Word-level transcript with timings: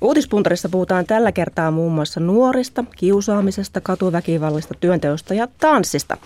Uutispuntarissa 0.00 0.68
puhutaan 0.68 1.06
tällä 1.06 1.32
kertaa 1.32 1.70
muun 1.70 1.92
muassa 1.92 2.20
nuorista, 2.20 2.84
kiusaamisesta, 2.96 3.80
katuväkivallista, 3.80 4.74
työnteosta 4.80 5.34
ja 5.34 5.48
tanssista. 5.60 6.16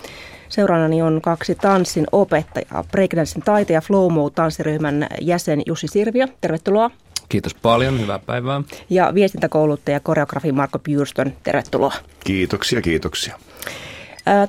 Seuraanani 0.49 1.01
on 1.01 1.21
kaksi 1.21 1.55
tanssin 1.55 2.07
opettajaa, 2.11 2.83
breakdancein 2.91 3.43
taite- 3.43 3.81
Flow 3.87 4.11
tanssiryhmän 4.35 5.07
jäsen 5.21 5.61
Jussi 5.65 5.87
Sirviö. 5.87 6.27
Tervetuloa. 6.41 6.91
Kiitos 7.29 7.53
paljon, 7.53 8.01
hyvää 8.01 8.19
päivää. 8.19 8.61
Ja 8.89 9.11
viestintäkouluttaja 9.13 9.99
koreografi 9.99 10.51
Marko 10.51 10.79
Pyrstön, 10.79 11.33
tervetuloa. 11.43 11.93
Kiitoksia, 12.23 12.81
kiitoksia. 12.81 13.39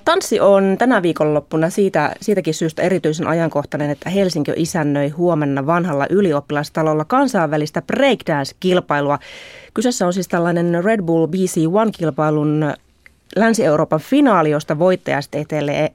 Tanssi 0.05 0.41
on 0.41 0.77
tänä 0.79 1.03
viikonloppuna 1.03 1.71
siitä, 1.71 2.15
siitäkin 2.21 2.55
syystä 2.55 2.83
erityisen 2.83 3.27
ajankohtainen, 3.27 3.91
että 3.91 4.11
Helsinki 4.11 4.53
isännöi 4.57 5.09
huomenna 5.09 5.67
vanhalla 5.67 6.07
ylioppilastalolla 6.11 7.05
kansainvälistä 7.05 7.83
breakdance-kilpailua. 7.83 9.19
Kyseessä 9.75 10.07
on 10.07 10.13
siis 10.13 10.29
tällainen 10.29 10.85
Red 10.85 11.03
Bull 11.03 11.27
BC 11.27 11.57
One-kilpailun 11.73 12.75
Länsi-Euroopan 13.37 14.01
finaali, 14.01 14.51
josta 14.51 14.79
voittaja 14.79 15.21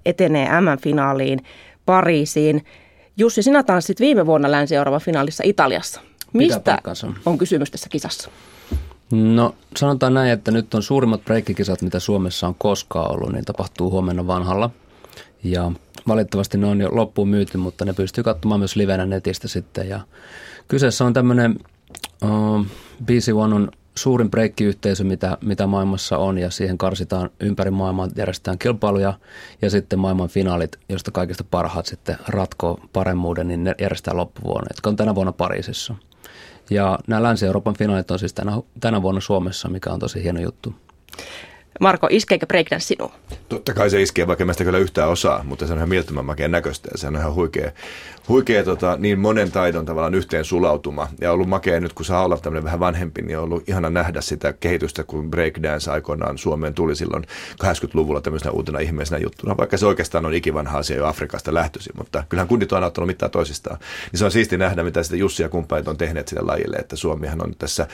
etenee 0.06 0.62
M-finaaliin 0.62 1.40
Pariisiin. 1.86 2.66
Jussi, 3.18 3.44
sinä 3.44 3.64
tanssit 3.64 4.00
viime 4.00 4.26
vuonna 4.26 4.52
Länsi-Euroopan 4.52 5.02
finaalissa 5.02 5.44
Italiassa. 5.46 6.02
Mistä 6.34 6.78
on 7.26 7.38
kysymys 7.38 7.72
tässä 7.72 7.90
kisassa? 7.90 8.30
No 9.12 9.56
sanotaan 9.78 10.14
näin, 10.14 10.32
että 10.32 10.52
nyt 10.52 10.74
on 10.74 10.84
suurimmat 10.84 11.26
breikkikisat, 11.26 11.82
mitä 11.82 12.00
Suomessa 12.00 12.48
on 12.48 12.56
koskaan 12.56 13.12
ollut, 13.12 13.32
niin 13.32 13.46
tapahtuu 13.46 13.92
huomenna 13.92 14.28
vanhalla. 14.28 14.70
Ja 15.44 15.72
valitettavasti 16.08 16.58
ne 16.58 16.68
on 16.68 16.82
jo 16.82 16.96
loppuun 16.96 17.28
myyty, 17.28 17.58
mutta 17.58 17.86
ne 17.86 17.94
pystyy 17.94 18.24
katsomaan 18.24 18.60
myös 18.60 18.76
livenä 18.76 19.06
netistä 19.06 19.48
sitten. 19.48 19.90
Ja 19.90 20.00
kyseessä 20.68 21.06
on 21.06 21.14
tämmöinen, 21.14 21.60
uh, 22.24 22.66
BC 23.06 23.32
One 23.34 23.56
on 23.56 23.72
suurin 23.96 24.32
breikkiyhteisö, 24.32 25.04
mitä, 25.04 25.38
mitä 25.42 25.68
maailmassa 25.68 26.18
on 26.18 26.38
ja 26.38 26.52
siihen 26.52 26.78
karsitaan 26.78 27.30
ympäri 27.40 27.72
maailmaa, 27.72 28.08
järjestetään 28.16 28.58
kilpailuja 28.60 29.14
ja 29.62 29.70
sitten 29.70 30.00
maailman 30.00 30.30
finaalit, 30.30 30.80
josta 30.90 31.12
kaikista 31.12 31.44
parhaat 31.52 31.86
sitten 31.86 32.18
ratkoo 32.28 32.80
paremmuuden, 32.94 33.48
niin 33.48 33.64
ne 33.64 33.76
järjestetään 33.82 34.18
loppuvuonna, 34.18 34.68
jotka 34.70 34.90
on 34.90 34.96
tänä 34.96 35.16
vuonna 35.16 35.32
Pariisissa. 35.32 35.96
Ja 36.70 37.00
nämä 37.08 37.24
Länsi-Euroopan 37.24 37.78
finaalit 37.78 38.12
on 38.12 38.20
siis 38.20 38.34
tänä, 38.34 38.52
tänä 38.80 39.02
vuonna 39.02 39.22
Suomessa, 39.22 39.70
mikä 39.70 39.94
on 39.94 40.00
tosi 40.00 40.24
hieno 40.24 40.40
juttu. 40.40 40.76
Marko, 41.80 42.08
iskeekö 42.12 42.46
breakdance 42.46 42.86
sinuun? 42.86 43.12
Totta 43.50 43.74
kai 43.74 43.90
se 43.90 44.02
iskee, 44.02 44.28
vaikka 44.28 44.46
mä 44.46 44.54
sitä 44.54 44.64
kyllä 44.64 44.78
yhtään 44.78 45.10
osaa, 45.10 45.44
mutta 45.44 45.68
se 45.68 45.74
on 45.74 45.80
ihan 45.80 45.90
mielettömän 45.90 46.26
makea 46.26 46.48
näköistä 46.48 46.90
se 46.96 47.08
on 47.08 47.16
ihan 47.16 47.34
huikea, 47.34 47.72
huikea 48.30 48.64
tota, 48.64 48.98
niin 49.00 49.20
monen 49.20 49.52
taidon 49.52 49.86
tavallaan 49.86 50.16
yhteen 50.16 50.46
sulautuma. 50.46 51.08
Ja 51.22 51.32
ollut 51.32 51.50
makea 51.50 51.80
nyt, 51.80 51.94
kun 51.94 52.06
saa 52.06 52.26
olla 52.26 52.38
tämmöinen 52.38 52.64
vähän 52.64 52.80
vanhempi, 52.80 53.22
niin 53.22 53.38
on 53.38 53.44
ollut 53.44 53.70
ihana 53.70 53.90
nähdä 53.90 54.22
sitä 54.22 54.54
kehitystä, 54.54 55.04
kun 55.04 55.32
breakdance 55.32 55.92
aikoinaan 55.92 56.38
Suomeen 56.38 56.74
tuli 56.74 56.96
silloin 56.96 57.24
80-luvulla 57.64 58.22
tämmöisenä 58.22 58.52
uutena 58.52 58.80
ihmeisenä 58.80 59.22
juttuna, 59.22 59.58
vaikka 59.58 59.78
se 59.78 59.86
oikeastaan 59.86 60.26
on 60.26 60.34
ikivanha 60.34 60.78
asia 60.78 60.98
jo 60.98 61.06
Afrikasta 61.06 61.54
lähtöisin, 61.54 61.94
mutta 61.98 62.24
kyllähän 62.30 62.48
kundit 62.48 62.72
on 62.72 62.84
ottanut 62.84 63.08
mitään 63.08 63.32
toisistaan. 63.32 63.78
Niin 64.12 64.20
se 64.20 64.26
on 64.26 64.32
siisti 64.32 64.58
nähdä, 64.58 64.84
mitä 64.84 65.04
sitä 65.04 65.16
Jussi 65.16 65.44
ja 65.44 65.50
kumppanit 65.50 65.88
on 65.88 65.98
tehneet 65.98 66.28
sille 66.28 66.42
lajille, 66.42 66.78
että 66.78 66.96
Suomihan 66.96 67.44
on 67.44 67.56
tässä 67.60 67.88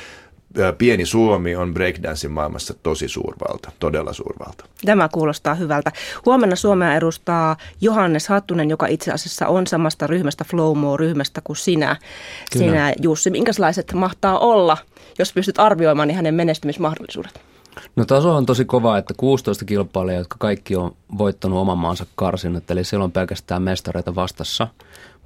pieni 0.78 1.06
Suomi 1.06 1.56
on 1.56 1.74
breakdancein 1.74 2.34
maailmassa 2.34 2.74
tosi 2.84 3.08
suurvalta, 3.08 3.72
todella 3.80 4.14
suurvalta. 4.14 4.66
Tämä 4.86 5.10
kuulostaa 5.10 5.56
hyvältä. 5.56 5.92
Huomenna 6.26 6.56
Suomea 6.56 6.96
edustaa 6.96 7.58
Johannes 7.82 8.28
Hattunen, 8.28 8.70
joka 8.70 8.88
itse 8.88 9.12
asiassa 9.12 9.48
on 9.48 9.68
samasta 9.68 10.08
ryhmästä, 10.08 10.44
Flowmo-ryhmästä 10.44 11.42
kuin 11.44 11.58
sinä, 11.58 11.96
Kyllä. 12.54 12.66
sinä 12.66 12.94
Jussi. 13.02 13.30
Minkälaiset 13.30 13.94
mahtaa 13.94 14.40
olla, 14.40 14.78
jos 15.20 15.34
pystyt 15.34 15.60
arvioimaan 15.60 16.08
niin 16.08 16.16
hänen 16.16 16.36
menestymismahdollisuudet? 16.36 17.42
No 17.96 18.06
taso 18.06 18.36
on 18.36 18.46
tosi 18.46 18.66
kova, 18.66 18.98
että 18.98 19.14
16 19.18 19.66
kilpailijaa, 19.66 20.20
jotka 20.20 20.36
kaikki 20.40 20.76
on 20.76 20.96
voittanut 21.18 21.60
oman 21.60 21.78
maansa 21.78 22.06
karsinnat, 22.16 22.72
eli 22.72 22.84
siellä 22.84 23.04
on 23.04 23.12
pelkästään 23.12 23.62
mestareita 23.62 24.16
vastassa. 24.16 24.68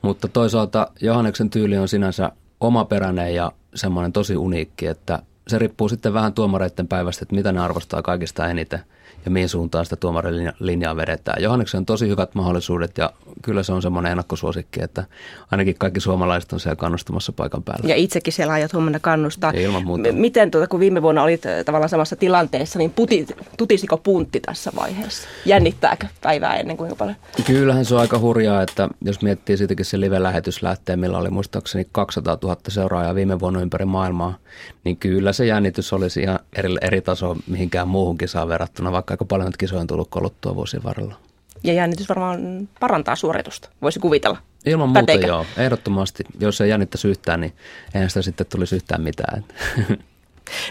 Mutta 0.01 0.27
toisaalta 0.27 0.91
Johanneksen 1.01 1.49
tyyli 1.49 1.77
on 1.77 1.87
sinänsä 1.87 2.31
omaperäinen 2.59 3.35
ja 3.35 3.51
semmoinen 3.75 4.13
tosi 4.13 4.37
uniikki, 4.37 4.87
että 4.87 5.19
se 5.47 5.59
riippuu 5.59 5.89
sitten 5.89 6.13
vähän 6.13 6.33
tuomareiden 6.33 6.87
päivästä, 6.87 7.23
että 7.23 7.35
mitä 7.35 7.51
ne 7.51 7.59
arvostaa 7.59 8.01
kaikista 8.01 8.47
eniten– 8.47 8.79
ja 9.25 9.31
mihin 9.31 9.49
suuntaan 9.49 9.85
sitä 9.85 9.95
tuomarin 9.95 10.53
linjaa 10.59 10.95
vedetään. 10.95 11.43
Johanneksen 11.43 11.77
on 11.77 11.85
tosi 11.85 12.07
hyvät 12.07 12.35
mahdollisuudet 12.35 12.97
ja 12.97 13.13
kyllä 13.41 13.63
se 13.63 13.73
on 13.73 13.81
semmoinen 13.81 14.11
ennakkosuosikki, 14.11 14.83
että 14.83 15.03
ainakin 15.51 15.75
kaikki 15.77 15.99
suomalaiset 15.99 16.53
on 16.53 16.59
siellä 16.59 16.75
kannustamassa 16.75 17.31
paikan 17.31 17.63
päällä. 17.63 17.89
Ja 17.89 17.95
itsekin 17.95 18.33
siellä 18.33 18.53
aiot 18.53 18.73
huomenna 18.73 18.99
kannustaa. 18.99 19.51
Ja 19.53 19.61
ilman 19.61 19.85
muuta. 19.85 20.11
Miten 20.11 20.51
tuota, 20.51 20.67
kun 20.67 20.79
viime 20.79 21.01
vuonna 21.01 21.23
olit 21.23 21.45
äh, 21.45 21.65
tavallaan 21.65 21.89
samassa 21.89 22.15
tilanteessa, 22.15 22.79
niin 22.79 22.91
puti, 22.91 23.27
tutisiko 23.57 23.97
puntti 23.97 24.39
tässä 24.39 24.71
vaiheessa? 24.75 25.27
Jännittääkö 25.45 26.07
päivää 26.21 26.55
ennen 26.55 26.77
kuin 26.77 26.97
paljon? 26.97 27.15
Kyllähän 27.45 27.85
se 27.85 27.95
on 27.95 28.01
aika 28.01 28.19
hurjaa, 28.19 28.61
että 28.61 28.89
jos 29.01 29.21
miettii 29.21 29.57
siitäkin 29.57 29.85
se 29.85 29.99
live-lähetys 29.99 30.63
lähtee, 30.63 30.95
millä 30.95 31.17
oli 31.17 31.29
muistaakseni 31.29 31.87
200 31.91 32.37
000 32.43 32.57
seuraajaa 32.67 33.15
viime 33.15 33.39
vuonna 33.39 33.61
ympäri 33.61 33.85
maailmaa, 33.85 34.37
niin 34.83 34.97
kyllä 34.97 35.33
se 35.33 35.45
jännitys 35.45 35.93
olisi 35.93 36.21
ihan 36.21 36.39
eri, 36.55 36.75
eri 36.81 37.01
taso 37.01 37.35
mihinkään 37.47 37.87
muuhun 37.87 38.17
kisaan 38.17 38.47
verrattuna, 38.47 38.91
vaikka 38.91 39.13
aika 39.13 39.25
paljon 39.25 39.51
kisoja 39.57 39.81
on 39.81 39.87
tullut 39.87 40.07
koluttua 40.09 40.55
vuosien 40.55 40.83
varrella. 40.83 41.26
Ja 41.63 41.73
jännitys 41.73 42.09
varmaan 42.09 42.69
parantaa 42.79 43.15
suoritusta, 43.15 43.69
voisi 43.81 43.99
kuvitella. 43.99 44.37
Ilman 44.65 44.89
muuta 44.89 44.99
Päteikö? 44.99 45.27
joo, 45.27 45.45
ehdottomasti. 45.57 46.23
Jos 46.39 46.61
ei 46.61 46.69
jännittäisi 46.69 47.07
yhtään, 47.07 47.41
niin 47.41 47.53
eihän 47.93 48.09
sitä 48.09 48.21
sitten 48.21 48.47
tulisi 48.47 48.75
yhtään 48.75 49.01
mitään. 49.01 49.43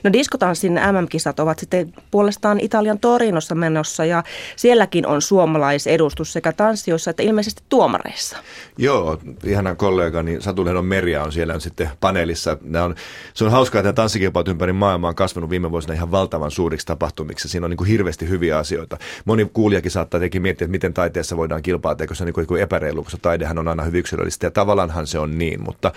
No 0.04 0.12
diskotanssin 0.12 0.72
MM-kisat 0.72 1.41
ovat 1.41 1.59
sitten 1.59 1.92
puolestaan 2.10 2.60
Italian 2.60 2.98
Torinossa 2.98 3.54
menossa 3.54 4.04
ja 4.04 4.22
sielläkin 4.56 5.06
on 5.06 5.22
suomalaisedustus 5.22 6.32
sekä 6.32 6.53
tanssijoissa 6.53 7.10
että 7.10 7.22
ilmeisesti 7.22 7.62
tuomareissa. 7.69 8.37
Joo, 8.78 9.19
ihana 9.44 9.75
kollegani 9.75 10.41
Satu 10.41 10.64
Lehdon 10.64 10.84
Meria 10.84 11.22
on 11.22 11.32
siellä 11.32 11.59
sitten 11.59 11.91
paneelissa. 12.00 12.59
on, 12.84 12.94
se 13.34 13.44
on 13.44 13.50
hauskaa, 13.50 13.78
että 13.78 13.92
tanssikipaat 13.92 14.48
ympäri 14.48 14.72
maailmaa 14.72 15.09
on 15.09 15.14
kasvanut 15.14 15.50
viime 15.50 15.70
vuosina 15.70 15.94
ihan 15.94 16.10
valtavan 16.10 16.50
suuriksi 16.50 16.87
tapahtumiksi. 16.87 17.48
Siinä 17.48 17.66
on 17.66 17.70
niin 17.70 17.78
kuin 17.78 17.88
hirveästi 17.88 18.28
hyviä 18.28 18.58
asioita. 18.58 18.98
Moni 19.25 19.50
kuulijakin 19.53 19.91
saattaa 19.91 20.20
tietenkin 20.20 20.43
miettiä, 20.43 20.64
että 20.64 20.70
miten 20.70 20.94
taiteessa 20.94 21.37
voidaan 21.37 21.62
kilpailla, 21.62 22.00
eikö 22.00 22.14
se 22.14 22.22
on 22.22 22.32
niin 22.37 22.47
kuin 22.47 22.62
epäreilu, 22.62 23.03
koska 23.03 23.19
taidehan 23.22 23.58
on 23.58 23.69
aina 23.69 23.82
hyvin 23.82 23.98
yksilöllistä 23.98 24.47
ja 24.47 24.50
tavallaanhan 24.50 25.06
se 25.06 25.19
on 25.19 25.38
niin. 25.38 25.62
Mutta 25.62 25.93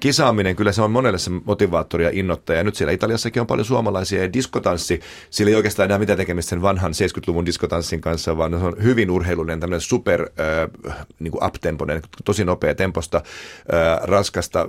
kisaaminen, 0.00 0.56
kyllä 0.56 0.72
se 0.72 0.82
on 0.82 0.90
monelle 0.90 1.18
se 1.18 1.30
motivaattori 1.30 2.04
ja 2.04 2.10
innoittaja. 2.12 2.58
Ja 2.58 2.64
nyt 2.64 2.76
siellä 2.76 2.92
Italiassakin 3.08 3.40
on 3.40 3.46
paljon 3.46 3.64
suomalaisia 3.64 4.22
ja 4.22 4.32
diskotanssi, 4.32 5.00
sillä 5.30 5.50
ei 5.50 5.56
oikeastaan 5.56 5.84
enää 5.84 5.98
mitään 5.98 6.16
tekemistä 6.16 6.50
sen 6.50 6.62
vanhan 6.62 6.92
70-luvun 6.92 7.46
diskotanssin 7.46 8.00
kanssa, 8.00 8.36
vaan 8.36 8.50
se 8.50 8.56
on 8.56 8.76
hyvin 8.82 9.10
urheilullinen, 9.10 9.60
tämmöinen 9.60 9.80
super 9.80 10.22
äh, 10.22 11.06
niin 11.18 11.32
kuin 11.32 11.44
uptempoinen, 11.44 12.02
tosi 12.24 12.44
nopea 12.44 12.74
temposta, 12.74 13.16
äh, 13.16 14.00
raskasta, 14.02 14.68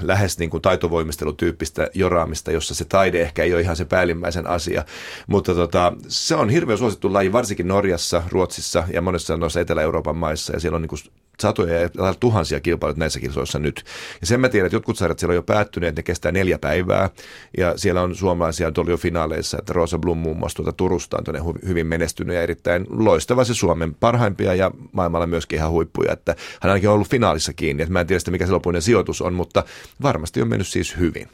lähes 0.00 0.38
niin 0.38 0.50
kuin 0.50 0.62
taitovoimistelutyyppistä 0.62 1.88
joraamista, 1.94 2.52
jossa 2.52 2.74
se 2.74 2.84
taide 2.84 3.22
ehkä 3.22 3.42
ei 3.42 3.54
ole 3.54 3.60
ihan 3.60 3.76
se 3.76 3.84
päällimmäisen 3.84 4.46
asia. 4.46 4.84
Mutta 5.26 5.54
tota, 5.54 5.92
se 6.08 6.34
on 6.34 6.50
hirveän 6.50 6.78
suosittu 6.78 7.12
laji, 7.12 7.32
varsinkin 7.32 7.68
Norjassa, 7.68 8.22
Ruotsissa 8.28 8.84
ja 8.92 9.02
monessa 9.02 9.36
noissa 9.36 9.60
Etelä-Euroopan 9.60 10.16
maissa, 10.16 10.52
ja 10.52 10.60
siellä 10.60 10.76
on 10.76 10.82
niin 10.82 10.88
kuin 10.88 11.00
satoja 11.40 11.80
ja 11.80 11.88
tuhansia 12.20 12.60
kilpailuja 12.60 12.98
näissä 12.98 13.20
kisoissa 13.20 13.58
nyt. 13.58 13.84
Ja 14.20 14.26
sen 14.26 14.40
mä 14.40 14.48
tiedän, 14.48 14.66
että 14.66 14.76
jotkut 14.76 14.98
sarjat 14.98 15.18
siellä 15.18 15.32
on 15.32 15.36
jo 15.36 15.42
päättyneet, 15.42 15.96
ne 15.96 16.02
kestää 16.02 16.32
neljä 16.32 16.58
päivää, 16.58 17.10
ja 17.58 17.78
siellä 17.78 18.02
on 18.02 18.14
suomalaisia 18.14 18.72
oli 18.78 18.90
jo 18.90 18.96
finaaleissa, 18.96 19.58
että 19.58 19.72
Rosa 19.72 19.98
Blum 19.98 20.18
muun 20.18 20.36
muassa 20.36 20.56
tuolta 20.56 20.72
Turusta 20.72 21.16
on 21.40 21.54
hyvin 21.66 21.86
menestynyt 21.86 22.36
ja 22.36 22.42
erittäin 22.42 22.86
loistava 22.90 23.44
se 23.44 23.54
Suomen 23.54 23.94
parhaimpia 23.94 24.54
ja 24.54 24.70
maailmalla 24.92 25.26
myöskin 25.26 25.56
ihan 25.56 25.70
huippuja, 25.70 26.12
että 26.12 26.36
hän 26.60 26.70
ainakin 26.70 26.88
on 26.88 26.94
ollut 26.94 27.10
finaalissa 27.10 27.52
kiinni, 27.52 27.82
että 27.82 27.92
mä 27.92 28.00
en 28.00 28.06
tiedä 28.06 28.18
sitä, 28.18 28.30
mikä 28.30 28.46
se 28.46 28.52
lopullinen 28.52 28.82
sijoitus 28.82 29.22
on, 29.22 29.34
mutta 29.34 29.64
varmasti 30.02 30.42
on 30.42 30.48
mennyt 30.48 30.68
siis 30.68 30.98
hyvin. 30.98 31.28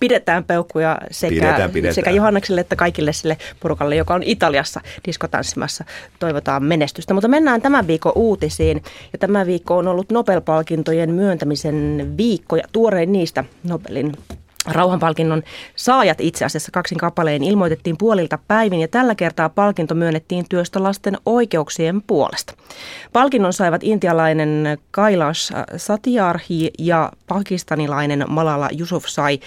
Pidetään 0.00 0.44
peukkuja 0.44 0.98
sekä, 1.10 1.34
pidetään, 1.34 1.70
pidetään. 1.70 1.94
sekä 1.94 2.10
Johannekselle 2.10 2.60
että 2.60 2.76
kaikille 2.76 3.12
sille 3.12 3.36
porukalle, 3.60 3.96
joka 3.96 4.14
on 4.14 4.22
Italiassa 4.22 4.80
diskotanssimassa. 5.06 5.84
Toivotaan 6.18 6.64
menestystä. 6.64 7.14
Mutta 7.14 7.28
mennään 7.28 7.62
tämän 7.62 7.86
viikon 7.86 8.12
uutisiin. 8.14 8.82
Ja 9.12 9.18
tämä 9.18 9.46
viikko 9.46 9.76
on 9.76 9.88
ollut 9.88 10.12
Nobel-palkintojen 10.12 11.10
myöntämisen 11.10 12.14
viikko 12.16 12.56
ja 12.56 12.64
tuorein 12.72 13.12
niistä 13.12 13.44
Nobelin 13.64 14.12
Rauhanpalkinnon 14.66 15.42
saajat 15.76 16.20
itse 16.20 16.44
asiassa 16.44 16.72
kaksin 16.72 16.98
kappaleen 16.98 17.44
ilmoitettiin 17.44 17.96
puolilta 17.98 18.38
päivin 18.48 18.80
ja 18.80 18.88
tällä 18.88 19.14
kertaa 19.14 19.48
palkinto 19.48 19.94
myönnettiin 19.94 20.44
työstä 20.48 20.82
lasten 20.82 21.18
oikeuksien 21.26 22.02
puolesta. 22.02 22.54
Palkinnon 23.12 23.52
saivat 23.52 23.84
intialainen 23.84 24.78
Kailash 24.90 25.52
Satyarhi 25.76 26.70
ja 26.78 27.12
pakistanilainen 27.28 28.24
Malala 28.28 28.68
Yousafzai. 28.78 29.40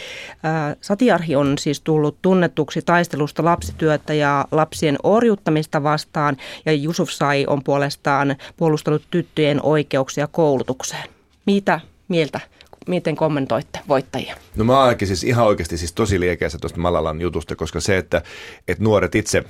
Äh, 0.46 0.76
Satyarhi 0.82 1.36
on 1.36 1.58
siis 1.58 1.82
tullut 1.82 2.18
tunnetuksi 2.22 2.82
taistelusta 2.82 3.46
lapsityötä 3.46 4.14
ja 4.14 4.46
lapsien 4.52 4.98
orjuttamista 5.04 5.84
vastaan 5.84 6.38
ja 6.66 6.74
Yousafzai 6.74 7.46
on 7.48 7.64
puolestaan 7.64 8.36
puolustanut 8.58 9.02
tyttöjen 9.12 9.60
oikeuksia 9.64 10.28
koulutukseen. 10.28 11.10
Mitä 11.46 11.80
mieltä 12.08 12.40
miten 12.88 13.16
kommentoitte 13.16 13.80
voittajia? 13.88 14.36
No 14.56 14.64
mä 14.64 14.84
oon 14.84 14.96
siis 15.04 15.24
ihan 15.24 15.46
oikeasti 15.46 15.78
siis 15.78 15.94
tosi 15.94 16.20
liekeässä 16.20 16.58
tuosta 16.62 16.80
Malalan 16.80 17.22
jutusta, 17.22 17.56
koska 17.56 17.80
se, 17.80 17.98
että, 17.98 18.22
että 18.68 18.84
nuoret 18.84 19.16
itse 19.16 19.44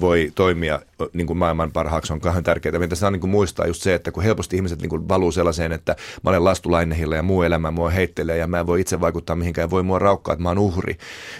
voi 0.00 0.32
toimia 0.34 0.80
niin 1.12 1.26
kuin 1.26 1.36
maailman 1.36 1.72
parhaaksi 1.72 2.12
on 2.12 2.20
kauhean 2.20 2.44
tärkeää. 2.44 2.78
Mitä 2.78 2.94
saa 2.94 3.10
niin 3.10 3.20
kuin 3.20 3.30
muistaa 3.30 3.66
just 3.66 3.82
se, 3.82 3.94
että 3.94 4.12
kun 4.12 4.22
helposti 4.22 4.56
ihmiset 4.56 4.80
niin 4.80 4.90
kuin 4.90 5.08
valuu 5.08 5.32
sellaiseen, 5.32 5.72
että 5.72 5.96
mä 6.22 6.30
olen 6.30 6.44
lastulainehilla 6.44 7.16
ja 7.16 7.22
muu 7.22 7.42
elämä 7.42 7.70
mua 7.70 7.90
heittelee 7.90 8.36
ja 8.36 8.46
mä 8.46 8.60
en 8.60 8.66
voi 8.66 8.80
itse 8.80 9.00
vaikuttaa 9.00 9.36
mihinkään, 9.36 9.70
voi 9.70 9.82
mua 9.82 9.98
raukkaa, 9.98 10.32
että 10.32 10.42
mä 10.42 10.48
oon 10.48 10.58
uhri. 10.58 10.96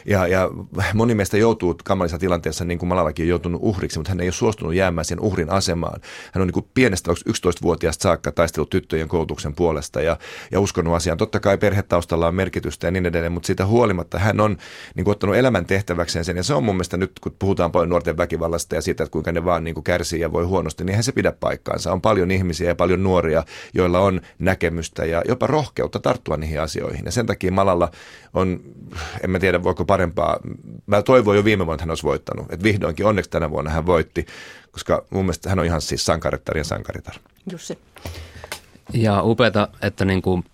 Ja, 0.06 0.26
ja 0.26 0.50
moni 0.94 1.14
meistä 1.14 1.36
joutuu 1.36 1.76
kamalissa 1.84 2.18
tilanteessa, 2.18 2.64
niin 2.64 2.78
kuin 2.78 2.88
Malalakin 2.88 3.24
on 3.24 3.28
joutunut 3.28 3.60
uhriksi, 3.64 3.98
mutta 3.98 4.10
hän 4.10 4.20
ei 4.20 4.26
ole 4.26 4.32
suostunut 4.32 4.74
jäämään 4.74 5.04
sen 5.04 5.20
uhrin 5.20 5.50
asemaan. 5.50 6.00
Hän 6.32 6.42
on 6.42 6.46
niin 6.46 6.54
kuin 6.54 6.66
pienestä 6.74 7.12
11-vuotiaasta 7.12 8.02
saakka 8.02 8.32
taistellut 8.32 8.70
tyttöjen 8.70 9.08
koulutuksen 9.08 9.54
puolesta 9.54 10.00
ja, 10.00 10.16
ja 10.50 10.60
uskonut 10.60 10.94
asiaan. 10.94 11.18
Totta 11.18 11.40
kai 11.40 11.58
perhetaustalla 11.58 12.26
on 12.26 12.34
merkitystä 12.34 12.86
ja 12.86 12.90
niin 12.90 13.06
edelleen, 13.06 13.32
mutta 13.32 13.46
siitä 13.46 13.66
huolimatta 13.66 14.18
hän 14.18 14.40
on 14.40 14.56
niin 14.94 15.04
kuin 15.04 15.12
ottanut 15.12 15.36
elämän 15.36 15.66
tehtäväkseen 15.66 16.24
sen. 16.24 16.36
Ja 16.36 16.42
se 16.42 16.54
on 16.54 16.64
mun 16.64 16.74
mielestä 16.74 16.96
nyt, 16.96 17.12
kun 17.20 17.36
puhutaan 17.38 17.72
paljon 17.72 17.92
nuorten 18.04 18.16
väkivallasta 18.16 18.74
ja 18.74 18.82
siitä, 18.82 19.04
että 19.04 19.12
kuinka 19.12 19.32
ne 19.32 19.44
vaan 19.44 19.64
niin 19.64 19.74
kuin 19.74 19.84
kärsii 19.84 20.20
ja 20.20 20.32
voi 20.32 20.44
huonosti, 20.44 20.84
niin 20.84 20.90
eihän 20.90 21.04
se 21.04 21.12
pidä 21.12 21.32
paikkaansa. 21.32 21.92
On 21.92 22.00
paljon 22.00 22.30
ihmisiä 22.30 22.68
ja 22.68 22.74
paljon 22.74 23.02
nuoria, 23.02 23.44
joilla 23.74 24.00
on 24.00 24.20
näkemystä 24.38 25.04
ja 25.04 25.22
jopa 25.28 25.46
rohkeutta 25.46 25.98
tarttua 25.98 26.36
niihin 26.36 26.60
asioihin. 26.60 27.04
Ja 27.04 27.12
sen 27.12 27.26
takia 27.26 27.52
Malalla 27.52 27.90
on, 28.34 28.60
en 29.24 29.30
mä 29.30 29.38
tiedä 29.38 29.62
voiko 29.62 29.84
parempaa, 29.84 30.38
mä 30.86 31.02
toivoin 31.02 31.36
jo 31.36 31.44
viime 31.44 31.66
vuonna, 31.66 31.74
että 31.74 31.82
hän 31.82 31.90
olisi 31.90 32.02
voittanut. 32.02 32.52
Että 32.52 32.64
vihdoinkin 32.64 33.06
onneksi 33.06 33.30
tänä 33.30 33.50
vuonna 33.50 33.70
hän 33.70 33.86
voitti, 33.86 34.26
koska 34.72 35.04
mun 35.10 35.24
mielestä 35.24 35.48
hän 35.48 35.58
on 35.58 35.64
ihan 35.64 35.80
siis 35.80 36.06
sankarittar 36.06 36.58
ja 36.58 36.64
sankaritar. 36.64 37.14
Jussi. 37.52 37.78
Ja 38.92 39.22
upeata, 39.22 39.68
että, 39.82 40.04
niin 40.04 40.22
kuin, 40.22 40.44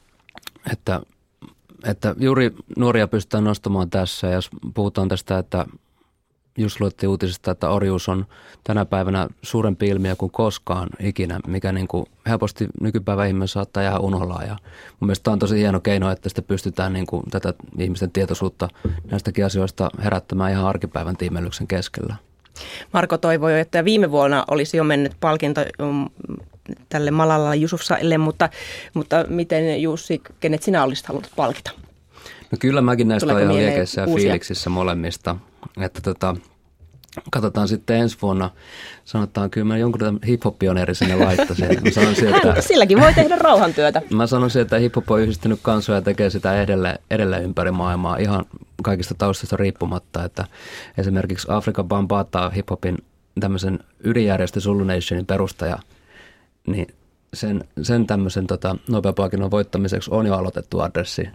että, 0.72 1.00
että 1.84 2.14
juuri 2.18 2.54
nuoria 2.76 3.08
pystytään 3.08 3.44
nostamaan 3.44 3.90
tässä. 3.90 4.26
Ja 4.26 4.32
jos 4.34 4.50
puhutaan 4.74 5.08
tästä, 5.08 5.38
että 5.38 5.66
just 6.58 6.80
luettiin 6.80 7.10
uutisista, 7.10 7.50
että 7.50 7.70
orjuus 7.70 8.08
on 8.08 8.26
tänä 8.64 8.84
päivänä 8.84 9.28
suurempi 9.42 9.88
ilmiö 9.88 10.16
kuin 10.16 10.30
koskaan 10.30 10.88
ikinä, 11.00 11.40
mikä 11.46 11.72
niin 11.72 11.88
kuin 11.88 12.06
helposti 12.26 12.66
nykypäivän 12.80 13.28
ihminen 13.28 13.48
saattaa 13.48 13.82
jäädä 13.82 13.98
unholaan. 13.98 14.46
Ja 14.46 14.56
mun 15.00 15.06
mielestä 15.06 15.24
tämä 15.24 15.32
on 15.32 15.38
tosi 15.38 15.58
hieno 15.58 15.80
keino, 15.80 16.10
että 16.10 16.28
sitä 16.28 16.42
pystytään 16.42 16.92
niin 16.92 17.06
kuin 17.06 17.22
tätä 17.30 17.54
ihmisten 17.78 18.10
tietoisuutta 18.10 18.68
näistäkin 19.10 19.46
asioista 19.46 19.90
herättämään 20.04 20.52
ihan 20.52 20.66
arkipäivän 20.66 21.16
tiimellyksen 21.16 21.66
keskellä. 21.66 22.16
Marko 22.92 23.18
toivoi, 23.18 23.60
että 23.60 23.84
viime 23.84 24.10
vuonna 24.10 24.44
olisi 24.50 24.76
jo 24.76 24.84
mennyt 24.84 25.12
palkinto 25.20 25.60
mm, 25.60 26.06
tälle 26.88 27.10
Malalla 27.10 27.54
Jusufsaille, 27.54 28.18
mutta, 28.18 28.48
mutta 28.94 29.24
miten 29.28 29.82
Jussi, 29.82 30.22
kenet 30.40 30.62
sinä 30.62 30.84
olisit 30.84 31.06
halunnut 31.06 31.32
palkita? 31.36 31.70
No 32.50 32.58
kyllä 32.60 32.80
mäkin 32.80 33.08
näistä 33.08 33.32
olen 33.32 33.42
ihan 33.42 33.56
liekeissä 33.56 34.00
ja 34.00 34.06
fiiliksissä 34.06 34.70
molemmista. 34.70 35.36
Että 35.80 36.00
tota, 36.00 36.36
katsotaan 37.30 37.68
sitten 37.68 37.96
ensi 37.96 38.18
vuonna. 38.22 38.50
Sanotaan 39.04 39.50
kyllä 39.50 39.66
mä 39.66 39.78
jonkun 39.78 40.20
hip-hop-pioneeri 40.26 40.94
sinne 40.94 41.14
laittaisin. 41.14 41.66
Mä 41.84 41.90
sanoisin, 41.90 42.34
että, 42.34 42.60
Silläkin 42.68 43.00
voi 43.00 43.14
tehdä 43.14 43.36
rauhantyötä. 43.36 44.02
Mä 44.10 44.26
sanoisin, 44.26 44.62
että 44.62 44.76
hip-hop 44.78 45.10
on 45.10 45.20
yhdistynyt 45.20 45.60
kansoja 45.62 45.98
ja 45.98 46.02
tekee 46.02 46.30
sitä 46.30 46.62
edelleen, 46.62 46.98
edelleen 47.10 47.44
ympäri 47.44 47.70
maailmaa 47.70 48.16
ihan 48.16 48.44
kaikista 48.82 49.14
taustasta 49.18 49.56
riippumatta. 49.56 50.24
Että 50.24 50.44
esimerkiksi 50.98 51.46
Afrika 51.50 51.84
Bambata 51.84 52.52
hip-hopin 52.56 52.96
tämmöisen 53.40 53.78
ydinjärjestö 54.04 54.60
Zulu 54.60 54.84
Nationin 54.84 55.26
perustaja, 55.26 55.78
niin 56.66 56.86
sen, 57.34 57.64
sen 57.82 58.06
tämmöisen 58.06 58.46
tota, 58.46 58.76
nopeapalkinnon 58.88 59.50
voittamiseksi 59.50 60.10
on 60.12 60.26
jo 60.26 60.34
aloitettu 60.34 60.80
adressi 60.80 61.28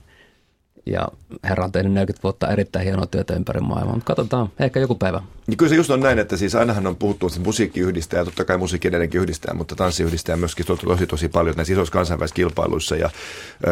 ja 0.86 1.08
herra 1.44 1.64
on 1.64 1.72
tehnyt 1.72 1.94
40 1.94 2.24
vuotta 2.24 2.52
erittäin 2.52 2.86
hienoa 2.86 3.06
työtä 3.06 3.34
ympäri 3.34 3.62
maailmaa, 3.62 3.96
mutta 3.96 4.08
katsotaan, 4.08 4.50
ehkä 4.60 4.80
joku 4.80 4.96
päivä. 4.96 5.22
Niin 5.48 5.58
kyllä 5.58 5.70
se 5.70 5.76
just 5.76 5.90
on 5.90 6.00
näin, 6.00 6.20
että 6.20 6.38
siis 6.38 6.56
ainahan 6.56 6.88
on 6.88 6.96
puhuttu, 6.96 7.28
että 7.28 7.40
musiikki 7.40 7.80
yhdistää, 7.80 8.20
ja 8.20 8.26
totta 8.26 8.46
kai 8.46 8.58
musiikki 8.58 8.88
edelleenkin 8.88 9.22
yhdistää, 9.22 9.54
mutta 9.54 9.76
tanssi 9.76 10.04
yhdistää 10.04 10.38
myöskin 10.38 10.66
tosi 10.66 11.08
tosi 11.08 11.30
paljon 11.30 11.56
näissä 11.56 11.74
isoissa 11.74 11.94
kansainvälisissä 11.94 12.36
kilpailuissa 12.36 12.96
ja 12.96 13.10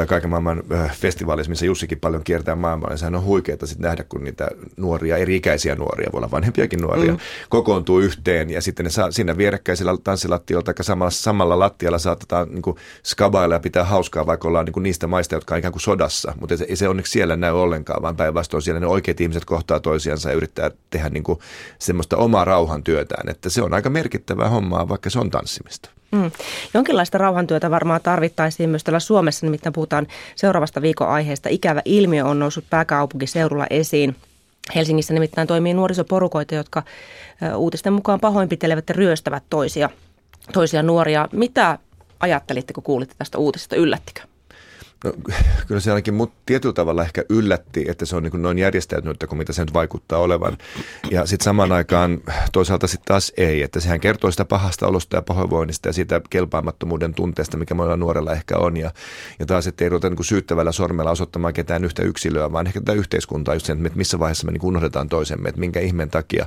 kaiken 0.07 0.29
maailman 0.29 0.63
festivaaleissa, 0.93 1.49
missä 1.49 1.65
Jussikin 1.65 1.99
paljon 1.99 2.23
kiertää 2.23 2.55
maailmaa, 2.55 2.89
niin 2.89 2.97
sehän 2.97 3.15
on 3.15 3.23
huikeaa 3.23 3.65
sitten 3.65 3.83
nähdä, 3.83 4.03
kun 4.03 4.23
niitä 4.23 4.47
nuoria, 4.77 5.17
eri-ikäisiä 5.17 5.75
nuoria, 5.75 6.09
voi 6.13 6.17
olla 6.17 6.31
vanhempiakin 6.31 6.81
nuoria, 6.81 7.11
mm. 7.11 7.19
kokoontuu 7.49 7.99
yhteen 7.99 8.49
ja 8.49 8.61
sitten 8.61 8.83
ne 8.83 8.89
saa 8.89 9.11
siinä 9.11 9.37
vierekkäisellä 9.37 9.97
tanssilattialla 10.03 10.63
tai 10.63 10.73
samalla, 10.81 11.11
samalla 11.11 11.59
lattialla 11.59 11.97
saatetaan 11.97 12.47
niin 12.51 12.75
skabailla 13.05 13.55
ja 13.55 13.59
pitää 13.59 13.83
hauskaa, 13.83 14.25
vaikka 14.25 14.47
ollaan 14.47 14.65
niin 14.65 14.83
niistä 14.83 15.07
maista, 15.07 15.35
jotka 15.35 15.55
on 15.55 15.59
ikään 15.59 15.71
kuin 15.71 15.81
sodassa, 15.81 16.33
mutta 16.39 16.57
se, 16.57 16.67
se 16.73 16.87
onneksi 17.03 17.11
siellä 17.11 17.35
näy 17.35 17.51
ollenkaan, 17.51 18.01
vaan 18.01 18.15
päinvastoin 18.15 18.63
siellä 18.63 18.79
ne 18.79 18.87
oikeat 18.87 19.21
ihmiset 19.21 19.45
kohtaa 19.45 19.79
toisiansa 19.79 20.29
ja 20.29 20.35
yrittää 20.35 20.71
tehdä 20.89 21.09
niin 21.09 21.23
kuin 21.23 21.39
semmoista 21.79 22.17
omaa 22.17 22.45
rauhantyötään, 22.45 23.29
että 23.29 23.49
se 23.49 23.61
on 23.61 23.73
aika 23.73 23.89
merkittävää 23.89 24.49
hommaa, 24.49 24.89
vaikka 24.89 25.09
se 25.09 25.19
on 25.19 25.29
tanssimista. 25.29 25.89
Mm. 26.11 26.31
Jonkinlaista 26.73 27.17
rauhantyötä 27.17 27.71
varmaan 27.71 28.01
tarvittaisiin 28.01 28.69
myös 28.69 28.83
täällä 28.83 28.99
Suomessa, 28.99 29.45
nimittäin 29.45 29.73
puhutaan 29.73 30.07
seuraavasta 30.35 30.81
viikon 30.81 31.07
aiheesta. 31.09 31.49
Ikävä 31.49 31.81
ilmiö 31.85 32.25
on 32.25 32.39
noussut 32.39 32.65
pääkaupunkiseudulla 32.69 33.67
esiin. 33.69 34.15
Helsingissä 34.75 35.13
nimittäin 35.13 35.47
toimii 35.47 35.73
nuorisoporukoita, 35.73 36.55
jotka 36.55 36.83
uutisten 37.55 37.93
mukaan 37.93 38.19
pahoinpitelevät 38.19 38.89
ja 38.89 38.95
ryöstävät 38.95 39.43
toisia, 39.49 39.89
toisia 40.53 40.83
nuoria. 40.83 41.29
Mitä 41.31 41.77
ajattelitte, 42.19 42.73
kun 42.73 42.83
kuulitte 42.83 43.15
tästä 43.17 43.37
uutisesta? 43.37 43.75
Yllättikö? 43.75 44.21
No, 45.03 45.13
kyllä 45.67 45.81
se 45.81 45.91
ainakin 45.91 46.13
mut 46.13 46.33
tietyllä 46.45 46.73
tavalla 46.73 47.03
ehkä 47.03 47.23
yllätti, 47.29 47.85
että 47.87 48.05
se 48.05 48.15
on 48.15 48.23
niin 48.23 48.41
noin 48.41 48.59
järjestäytynyt 48.59 49.23
kuin 49.29 49.37
mitä 49.37 49.53
se 49.53 49.61
nyt 49.61 49.73
vaikuttaa 49.73 50.19
olevan. 50.19 50.57
Ja 51.11 51.25
sitten 51.25 51.43
samaan 51.43 51.71
aikaan 51.71 52.21
toisaalta 52.51 52.87
sitten 52.87 53.05
taas 53.05 53.33
ei, 53.37 53.61
että 53.61 53.79
sehän 53.79 53.99
kertoo 53.99 54.31
sitä 54.31 54.45
pahasta 54.45 54.87
olosta 54.87 55.15
ja 55.15 55.21
pahoinvoinnista 55.21 55.89
ja 55.89 55.93
siitä 55.93 56.21
kelpaamattomuuden 56.29 57.13
tunteesta, 57.13 57.57
mikä 57.57 57.73
monella 57.73 57.97
nuorella 57.97 58.31
ehkä 58.31 58.57
on. 58.57 58.77
Ja, 58.77 58.91
ja 59.39 59.45
taas, 59.45 59.67
että 59.67 59.83
ei 59.83 59.89
ruveta 59.89 60.09
niin 60.09 60.25
syyttävällä 60.25 60.71
sormella 60.71 61.11
osoittamaan 61.11 61.53
ketään 61.53 61.85
yhtä 61.85 62.03
yksilöä, 62.03 62.51
vaan 62.51 62.67
ehkä 62.67 62.79
tätä 62.79 62.93
yhteiskuntaa 62.93 63.53
just 63.53 63.65
sen, 63.65 63.85
että 63.85 63.97
missä 63.97 64.19
vaiheessa 64.19 64.45
me 64.45 64.51
niin 64.51 64.65
unohdetaan 64.65 65.09
toisemme, 65.09 65.49
että 65.49 65.59
minkä 65.59 65.79
ihmeen 65.79 66.09
takia 66.09 66.45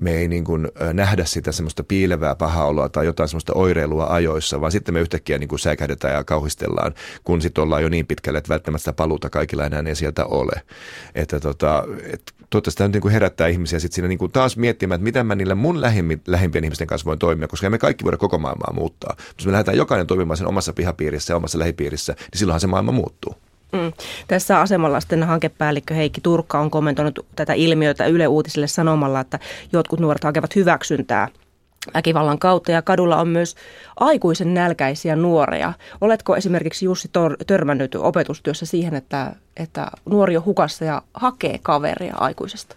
me 0.00 0.16
ei 0.16 0.28
niin 0.28 0.44
kuin 0.44 0.68
nähdä 0.92 1.24
sitä 1.24 1.52
semmoista 1.52 1.84
piilevää 1.84 2.34
pahaa 2.34 2.66
oloa 2.66 2.88
tai 2.88 3.06
jotain 3.06 3.28
semmoista 3.28 3.52
oireilua 3.52 4.06
ajoissa, 4.06 4.60
vaan 4.60 4.72
sitten 4.72 4.94
me 4.94 5.00
yhtäkkiä 5.00 5.38
niin 5.38 5.48
kuin 5.48 5.60
ja 6.02 6.24
kauhistellaan, 6.24 6.94
kun 7.24 7.42
sitten 7.42 7.62
ollaan 7.62 7.85
jo 7.86 7.90
niin 7.90 8.06
pitkälle, 8.06 8.38
että 8.38 8.48
välttämättä 8.48 8.92
paluuta 8.92 9.30
kaikilla 9.30 9.64
enää 9.64 9.84
ei 9.86 9.96
sieltä 9.96 10.24
ole. 10.24 10.62
Että 11.14 11.40
tota, 11.40 11.84
et, 12.12 12.32
toivottavasti 12.50 12.78
tämä 12.78 12.88
niin 12.88 13.12
herättää 13.12 13.46
ihmisiä 13.46 13.78
sit 13.78 13.92
siinä 13.92 14.08
niin 14.08 14.18
kuin 14.18 14.32
taas 14.32 14.56
miettimään, 14.56 14.96
että 14.96 15.04
miten 15.04 15.26
mä 15.26 15.34
niillä 15.34 15.54
mun 15.54 15.80
lähimpien 16.26 16.64
ihmisten 16.64 16.86
kanssa 16.86 17.06
voin 17.06 17.18
toimia, 17.18 17.48
koska 17.48 17.70
me 17.70 17.78
kaikki 17.78 18.04
voida 18.04 18.16
koko 18.16 18.38
maailmaa 18.38 18.72
muuttaa. 18.74 19.16
Jos 19.38 19.46
me 19.46 19.52
lähdetään 19.52 19.76
jokainen 19.76 20.06
toimimaan 20.06 20.36
sen 20.36 20.46
omassa 20.46 20.72
pihapiirissä 20.72 21.32
ja 21.32 21.36
omassa 21.36 21.58
lähipiirissä, 21.58 22.12
niin 22.12 22.38
silloinhan 22.38 22.60
se 22.60 22.66
maailma 22.66 22.92
muuttuu. 22.92 23.34
Mm. 23.72 23.92
Tässä 24.28 24.60
asemalaisten 24.60 25.22
hankepäällikkö 25.22 25.94
Heikki 25.94 26.20
Turkka 26.20 26.60
on 26.60 26.70
kommentoinut 26.70 27.26
tätä 27.36 27.52
ilmiötä 27.52 28.06
Yle 28.06 28.26
Uutisille 28.26 28.66
sanomalla, 28.66 29.20
että 29.20 29.38
jotkut 29.72 30.00
nuoret 30.00 30.24
hakevat 30.24 30.56
hyväksyntää 30.56 31.28
väkivallan 31.94 32.38
kautta 32.38 32.72
ja 32.72 32.82
kadulla 32.82 33.16
on 33.16 33.28
myös 33.28 33.54
aikuisen 33.96 34.54
nälkäisiä 34.54 35.16
nuoria. 35.16 35.72
Oletko 36.00 36.36
esimerkiksi 36.36 36.84
Jussi 36.84 37.08
tor- 37.08 37.36
törmännyt 37.46 37.94
opetustyössä 37.94 38.66
siihen, 38.66 38.94
että, 38.94 39.36
että 39.56 39.90
nuori 40.04 40.36
on 40.36 40.44
hukassa 40.44 40.84
ja 40.84 41.02
hakee 41.14 41.58
kaveria 41.62 42.14
aikuisesta? 42.16 42.76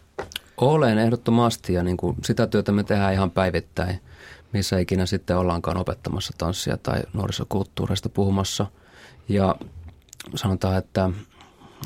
Olen 0.57 0.97
ehdottomasti 0.97 1.73
ja 1.73 1.83
niin 1.83 1.97
kuin 1.97 2.15
sitä 2.23 2.47
työtä 2.47 2.71
me 2.71 2.83
tehdään 2.83 3.13
ihan 3.13 3.31
päivittäin, 3.31 3.99
missä 4.53 4.79
ikinä 4.79 5.05
sitten 5.05 5.37
ollaankaan 5.37 5.77
opettamassa 5.77 6.33
tanssia 6.37 6.77
tai 6.77 7.01
nuorisokulttuurista 7.13 8.09
puhumassa. 8.09 8.65
Ja 9.29 9.55
sanotaan, 10.35 10.77
että 10.77 11.09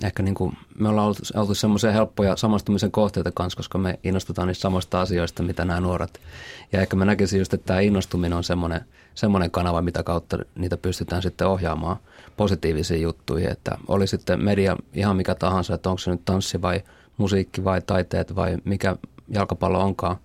ehkä 0.04 0.24
niin 0.24 0.36
kuin 0.36 0.58
me 0.80 0.90
ollaan 0.90 1.08
oltu, 1.08 1.22
oltu 1.36 1.56
semmoisia 1.56 1.92
helppoja 1.92 2.36
samastumisen 2.36 2.92
kohteita 2.92 3.32
kanssa, 3.32 3.58
koska 3.58 3.78
me 3.78 4.00
innostutaan 4.04 4.48
niistä 4.48 4.62
samasta 4.62 5.02
asioista, 5.02 5.44
mitä 5.44 5.66
nämä 5.66 5.80
nuoret. 5.80 6.22
Ja 6.72 6.82
ehkä 6.82 6.96
mä 6.96 7.06
näkisin 7.06 7.40
just, 7.40 7.54
että 7.54 7.68
tämä 7.68 7.80
innostuminen 7.80 8.38
on 8.38 8.44
semmoinen, 8.44 8.82
semmoinen 9.16 9.52
kanava, 9.52 9.82
mitä 9.82 10.04
kautta 10.04 10.38
niitä 10.56 10.78
pystytään 10.78 11.22
sitten 11.22 11.48
ohjaamaan 11.48 11.98
positiivisiin 12.38 13.02
juttuihin. 13.02 13.52
Että 13.52 13.78
oli 13.88 14.08
sitten 14.08 14.44
media 14.44 14.78
ihan 14.94 15.16
mikä 15.16 15.36
tahansa, 15.36 15.74
että 15.74 15.90
onko 15.90 16.00
se 16.00 16.12
nyt 16.12 16.26
tanssi 16.26 16.62
vai 16.62 16.82
musiikki 17.18 17.64
vai 17.64 17.82
taiteet 17.82 18.36
vai 18.36 18.58
mikä 18.64 18.96
jalkapallo 19.30 19.80
onkaan. 19.80 20.18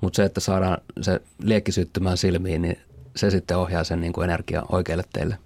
Mutta 0.00 0.16
se, 0.16 0.24
että 0.24 0.40
saadaan 0.40 0.78
se 1.00 1.20
liekki 1.42 1.72
syttymään 1.72 2.16
silmiin, 2.16 2.62
niin 2.62 2.78
se 3.16 3.30
sitten 3.30 3.56
ohjaa 3.56 3.84
sen 3.84 4.00
niin 4.00 4.12
kuin 4.12 4.24
energia 4.24 4.62
oikealle 4.68 5.04
teille. 5.12 5.38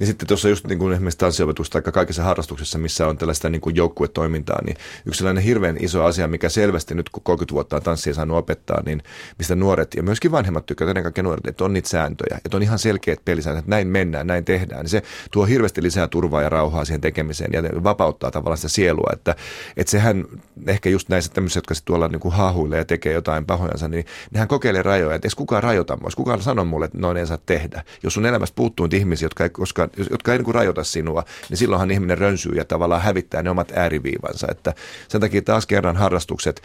Ja 0.00 0.06
sitten 0.06 0.28
tuossa 0.28 0.48
just 0.48 0.66
niin 0.66 0.78
kuin 0.78 0.92
esimerkiksi 0.92 1.18
tanssiopetusta 1.18 1.82
tai 1.82 1.92
kaikissa 1.92 2.22
harrastuksissa, 2.22 2.78
missä 2.78 3.06
on 3.06 3.18
tällaista 3.18 3.50
niin 3.50 3.60
kuin 3.60 3.76
joukkuetoimintaa, 3.76 4.62
niin 4.64 4.76
yksi 5.06 5.18
sellainen 5.18 5.42
hirveän 5.42 5.76
iso 5.80 6.04
asia, 6.04 6.28
mikä 6.28 6.48
selvästi 6.48 6.94
nyt 6.94 7.08
kun 7.10 7.22
30 7.22 7.54
vuotta 7.54 7.76
on 7.76 7.82
tanssia 7.82 8.14
saanut 8.14 8.36
opettaa, 8.36 8.82
niin 8.86 9.02
mistä 9.38 9.54
nuoret 9.54 9.94
ja 9.94 10.02
myöskin 10.02 10.32
vanhemmat 10.32 10.66
tykkäävät, 10.66 10.90
ennen 10.90 11.02
kaikkea 11.02 11.24
nuoret, 11.24 11.46
että 11.46 11.64
on 11.64 11.72
niitä 11.72 11.88
sääntöjä, 11.88 12.38
että 12.44 12.56
on 12.56 12.62
ihan 12.62 12.78
selkeät 12.78 13.24
pelisäännöt, 13.24 13.58
että 13.58 13.70
näin 13.70 13.88
mennään, 13.88 14.26
näin 14.26 14.44
tehdään, 14.44 14.80
niin 14.80 14.90
se 14.90 15.02
tuo 15.30 15.44
hirveästi 15.44 15.82
lisää 15.82 16.08
turvaa 16.08 16.42
ja 16.42 16.48
rauhaa 16.48 16.84
siihen 16.84 17.00
tekemiseen 17.00 17.52
ja 17.52 17.62
vapauttaa 17.62 18.30
tavallaan 18.30 18.58
sitä 18.58 18.68
sielua, 18.68 19.10
että, 19.12 19.36
että 19.76 19.90
sehän 19.90 20.24
ehkä 20.66 20.88
just 20.88 21.08
näissä 21.08 21.32
tämmöisissä, 21.32 21.58
jotka 21.58 21.74
sitten 21.74 21.86
tuolla 21.86 22.08
niin 22.08 22.20
kuin 22.20 22.34
hahuilee 22.34 22.78
ja 22.78 22.84
tekee 22.84 23.12
jotain 23.12 23.46
pahojansa, 23.46 23.88
niin 23.88 24.06
nehän 24.30 24.48
kokeilee 24.48 24.82
rajoja, 24.82 25.14
että 25.14 25.26
edes 25.26 25.34
kukaan 25.34 25.62
rajoita 25.62 25.96
mua, 25.96 26.10
kukaan 26.16 26.42
sanoo 26.42 26.64
mulle, 26.64 26.84
että 26.84 26.98
noin 26.98 27.16
ei 27.16 27.26
saa 27.26 27.38
tehdä. 27.46 27.84
Jos 28.02 28.14
sun 28.14 28.26
elämästä 28.26 28.56
puuttuu 28.56 28.88
ihmisiä, 28.92 29.27
jotka 29.28 29.44
ei, 29.44 29.50
koska, 29.50 29.88
jotka 30.10 30.32
ei 30.32 30.38
niin 30.38 30.44
kuin 30.44 30.54
rajoita 30.54 30.84
sinua, 30.84 31.24
niin 31.48 31.58
silloinhan 31.58 31.90
ihminen 31.90 32.18
rönsyy 32.18 32.52
ja 32.52 32.64
tavallaan 32.64 33.02
hävittää 33.02 33.42
ne 33.42 33.50
omat 33.50 33.72
ääriviivansa. 33.76 34.46
Että 34.50 34.74
sen 35.08 35.20
takia 35.20 35.42
taas 35.42 35.66
kerran 35.66 35.96
harrastukset, 35.96 36.62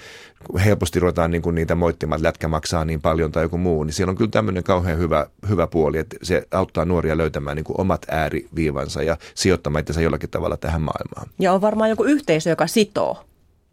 helposti 0.65 0.99
ruvetaan 0.99 1.31
niin 1.31 1.41
kuin 1.41 1.55
niitä 1.55 1.75
moittimaan, 1.75 2.17
että 2.19 2.27
lätkä 2.27 2.47
maksaa 2.47 2.85
niin 2.85 3.01
paljon 3.01 3.31
tai 3.31 3.43
joku 3.43 3.57
muu, 3.57 3.83
niin 3.83 3.93
siellä 3.93 4.11
on 4.11 4.17
kyllä 4.17 4.31
tämmöinen 4.31 4.63
kauhean 4.63 4.99
hyvä, 4.99 5.27
hyvä 5.49 5.67
puoli, 5.67 5.97
että 5.97 6.17
se 6.23 6.47
auttaa 6.51 6.85
nuoria 6.85 7.17
löytämään 7.17 7.55
niin 7.55 7.63
kuin 7.63 7.81
omat 7.81 8.05
ääriviivansa 8.11 9.03
ja 9.03 9.17
sijoittamaan 9.35 9.79
itsensä 9.79 10.01
jollakin 10.01 10.29
tavalla 10.29 10.57
tähän 10.57 10.81
maailmaan. 10.81 11.27
Ja 11.39 11.53
on 11.53 11.61
varmaan 11.61 11.89
joku 11.89 12.03
yhteisö, 12.03 12.49
joka 12.49 12.67
sitoo 12.67 13.25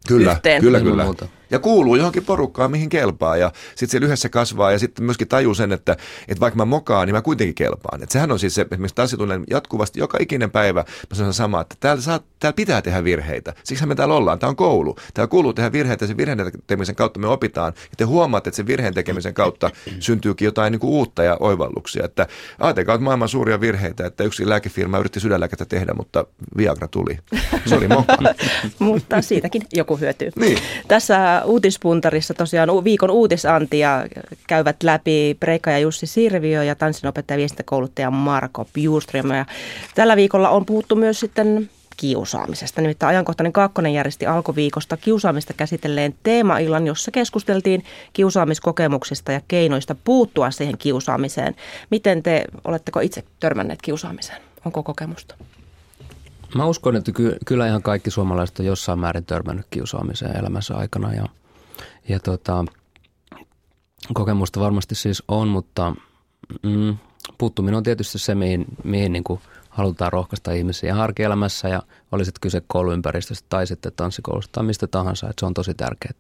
Kyllä, 0.09 0.33
yhteen. 0.33 0.63
kyllä, 0.63 0.81
kyllä. 0.81 1.05
Muuta 1.05 1.27
ja 1.51 1.59
kuuluu 1.59 1.97
johonkin 1.97 2.25
porukkaan, 2.25 2.71
mihin 2.71 2.89
kelpaa. 2.89 3.37
Ja 3.37 3.53
sitten 3.75 4.01
se 4.01 4.07
yhdessä 4.07 4.29
kasvaa 4.29 4.73
ja 4.73 4.79
sitten 4.79 5.05
myöskin 5.05 5.29
tajuu 5.29 5.55
sen, 5.55 5.73
että, 5.73 5.97
että 6.29 6.41
vaikka 6.41 6.57
mä 6.57 6.65
mokaan, 6.65 7.07
niin 7.07 7.15
mä 7.15 7.23
kuitenkin 7.23 7.55
kelpaan. 7.55 8.03
Et 8.03 8.11
sehän 8.11 8.33
on 8.33 8.39
siis 8.39 8.55
se, 8.55 8.67
esimerkiksi 8.73 8.95
tanssitunnen 8.95 9.45
jatkuvasti 9.51 10.01
joka 10.01 10.19
ikinen 10.21 10.51
päivä 10.51 10.85
mä 11.11 11.17
sanon 11.17 11.35
sama, 11.35 11.61
että 11.61 11.77
täällä, 11.81 12.03
saa, 12.03 12.21
täällä 12.41 12.57
pitää 12.57 12.83
tehdä 12.83 13.05
virheitä. 13.05 13.55
Siksi 13.65 13.87
me 13.87 13.95
täällä 13.95 14.15
ollaan. 14.15 14.39
Tämä 14.39 14.49
on 14.49 14.57
koulu. 14.57 14.97
Täällä 15.15 15.31
kuuluu 15.31 15.53
tehdä 15.53 15.73
virheitä 15.73 16.05
ja 16.05 16.07
sen 16.07 16.17
virheen 16.17 16.53
tekemisen 16.67 16.95
kautta 16.95 17.21
me 17.21 17.27
opitaan. 17.27 17.73
Ja 17.77 17.97
te 17.97 18.05
huomaatte, 18.05 18.51
että 18.51 18.57
sen 18.57 18.67
virheen 18.67 18.95
tekemisen 18.95 19.35
kautta 19.35 19.71
syntyykin 20.01 20.45
jotain 20.47 20.71
niin 20.71 20.81
kuin 20.81 20.91
uutta 20.91 21.23
ja 21.23 21.37
oivalluksia. 21.41 22.05
Että 22.05 22.27
ajatelkaa, 22.59 22.95
että 22.95 23.05
maailman 23.05 23.29
suuria 23.29 23.61
virheitä, 23.61 24.07
että 24.07 24.25
yksi 24.25 24.49
lääkefirma 24.49 24.99
yritti 24.99 25.21
sydänlääkettä 25.21 25.65
tehdä, 25.65 25.95
mutta 25.95 26.25
Viagra 26.57 26.89
tuli. 26.89 27.19
Se 27.67 27.77
oli 27.77 27.89
mokka. 27.89 28.17
mutta 28.79 29.23
siitäkin 29.23 29.63
joku 29.73 29.97
hyötyy. 29.97 30.31
Niin. 30.37 30.59
Tässä 30.89 31.40
uutispuntarissa 31.45 32.35
tosiaan 32.35 32.85
viikon 32.85 33.11
uutisantia 33.11 34.07
käyvät 34.47 34.83
läpi 34.83 35.37
Preikka 35.41 35.71
ja 35.71 35.79
Jussi 35.79 36.07
Sirviö 36.07 36.65
ja 36.65 36.75
tanssinopettaja 36.75 37.35
ja 37.35 37.39
viestintäkouluttaja 37.39 38.11
Marko 38.11 38.67
Bjurström. 38.75 39.31
Ja 39.31 39.47
tällä 39.95 40.17
viikolla 40.17 40.51
on 40.51 40.67
puhuttu 40.67 40.97
myös 40.97 41.21
sitten 41.21 41.71
kiusaamisesta. 41.97 42.81
Nimittäin 42.81 43.09
ajankohtainen 43.09 43.53
Kaakkonen 43.53 43.95
järjesti 43.95 44.27
alkuviikosta 44.27 44.97
kiusaamista 44.97 45.53
käsitelleen 45.53 46.15
teemaillan, 46.23 46.87
jossa 46.87 47.11
keskusteltiin 47.11 47.85
kiusaamiskokemuksista 48.13 49.33
ja 49.33 49.41
keinoista 49.49 49.97
puuttua 50.05 50.51
siihen 50.51 50.79
kiusaamiseen. 50.79 51.55
Miten 51.91 52.23
te, 52.23 52.45
oletteko 52.65 53.01
itse 53.01 53.25
törmänneet 53.41 53.83
kiusaamiseen? 53.83 54.43
Onko 54.65 54.83
kokemusta? 54.83 55.35
Mä 56.55 56.65
uskon, 56.65 56.97
että 56.97 57.13
ky- 57.13 57.37
kyllä 57.47 57.67
ihan 57.67 57.83
kaikki 57.83 58.11
suomalaiset 58.11 58.59
on 58.59 58.67
jossain 58.67 58.99
määrin 58.99 59.25
törmännyt 59.25 59.67
kiusaamiseen 59.71 60.37
elämänsä 60.37 60.77
aikana 60.77 61.15
ja, 61.15 61.27
ja 62.09 62.21
tota, 62.21 62.65
kokemusta 64.15 64.61
varmasti 64.61 64.95
siis 64.95 65.23
on, 65.29 65.49
mutta 65.49 65.95
mm, 66.63 66.97
puuttuminen 67.39 67.77
on 67.77 67.83
tietysti 67.83 68.19
se, 68.19 68.35
mihin, 68.35 68.65
mihin 68.85 69.13
niin 69.13 69.25
kuin 69.25 69.41
halutaan 69.69 70.13
rohkaista 70.13 70.53
ihmisiä 70.53 71.03
arkielämässä 71.03 71.69
ja 71.69 71.83
olisit 72.13 72.39
kyse 72.41 72.63
kouluympäristöstä 72.67 73.47
tai 73.49 73.67
sitten 73.67 73.93
tanssikoulusta 73.97 74.53
tai 74.53 74.65
mistä 74.65 74.87
tahansa, 74.87 75.31
että 75.31 75.41
se 75.41 75.47
on 75.47 75.55
tosi 75.55 75.75
tärkeää. 75.75 76.15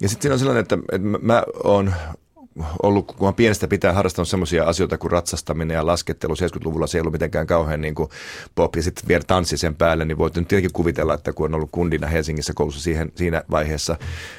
Ja 0.00 0.08
sitten 0.08 0.22
siinä 0.22 0.32
on 0.32 0.38
sellainen, 0.38 0.62
että, 0.62 0.78
että 0.92 1.08
mä 1.22 1.42
oon 1.64 1.94
ollut, 2.82 3.06
kun 3.06 3.28
on 3.28 3.34
pienestä 3.34 3.68
pitää 3.68 3.92
harrastanut 3.92 4.28
semmoisia 4.28 4.64
asioita 4.64 4.98
kuin 4.98 5.10
ratsastaminen 5.10 5.74
ja 5.74 5.86
laskettelu. 5.86 6.34
70-luvulla 6.34 6.86
se 6.86 6.98
ei 6.98 7.00
ollut 7.00 7.12
mitenkään 7.12 7.46
kauhean 7.46 7.80
niin 7.80 7.94
kuin 7.94 8.08
pop 8.54 8.76
ja 8.76 8.82
sitten 8.82 9.08
vielä 9.08 9.24
tanssi 9.26 9.56
sen 9.56 9.74
päälle, 9.74 10.04
niin 10.04 10.18
voit 10.18 10.34
nyt 10.34 10.48
tietenkin 10.48 10.72
kuvitella, 10.72 11.14
että 11.14 11.32
kun 11.32 11.46
on 11.46 11.54
ollut 11.54 11.68
kundina 11.72 12.06
Helsingissä 12.06 12.52
koulussa 12.56 12.80
siihen, 12.80 13.12
siinä 13.14 13.42
vaiheessa, 13.50 13.96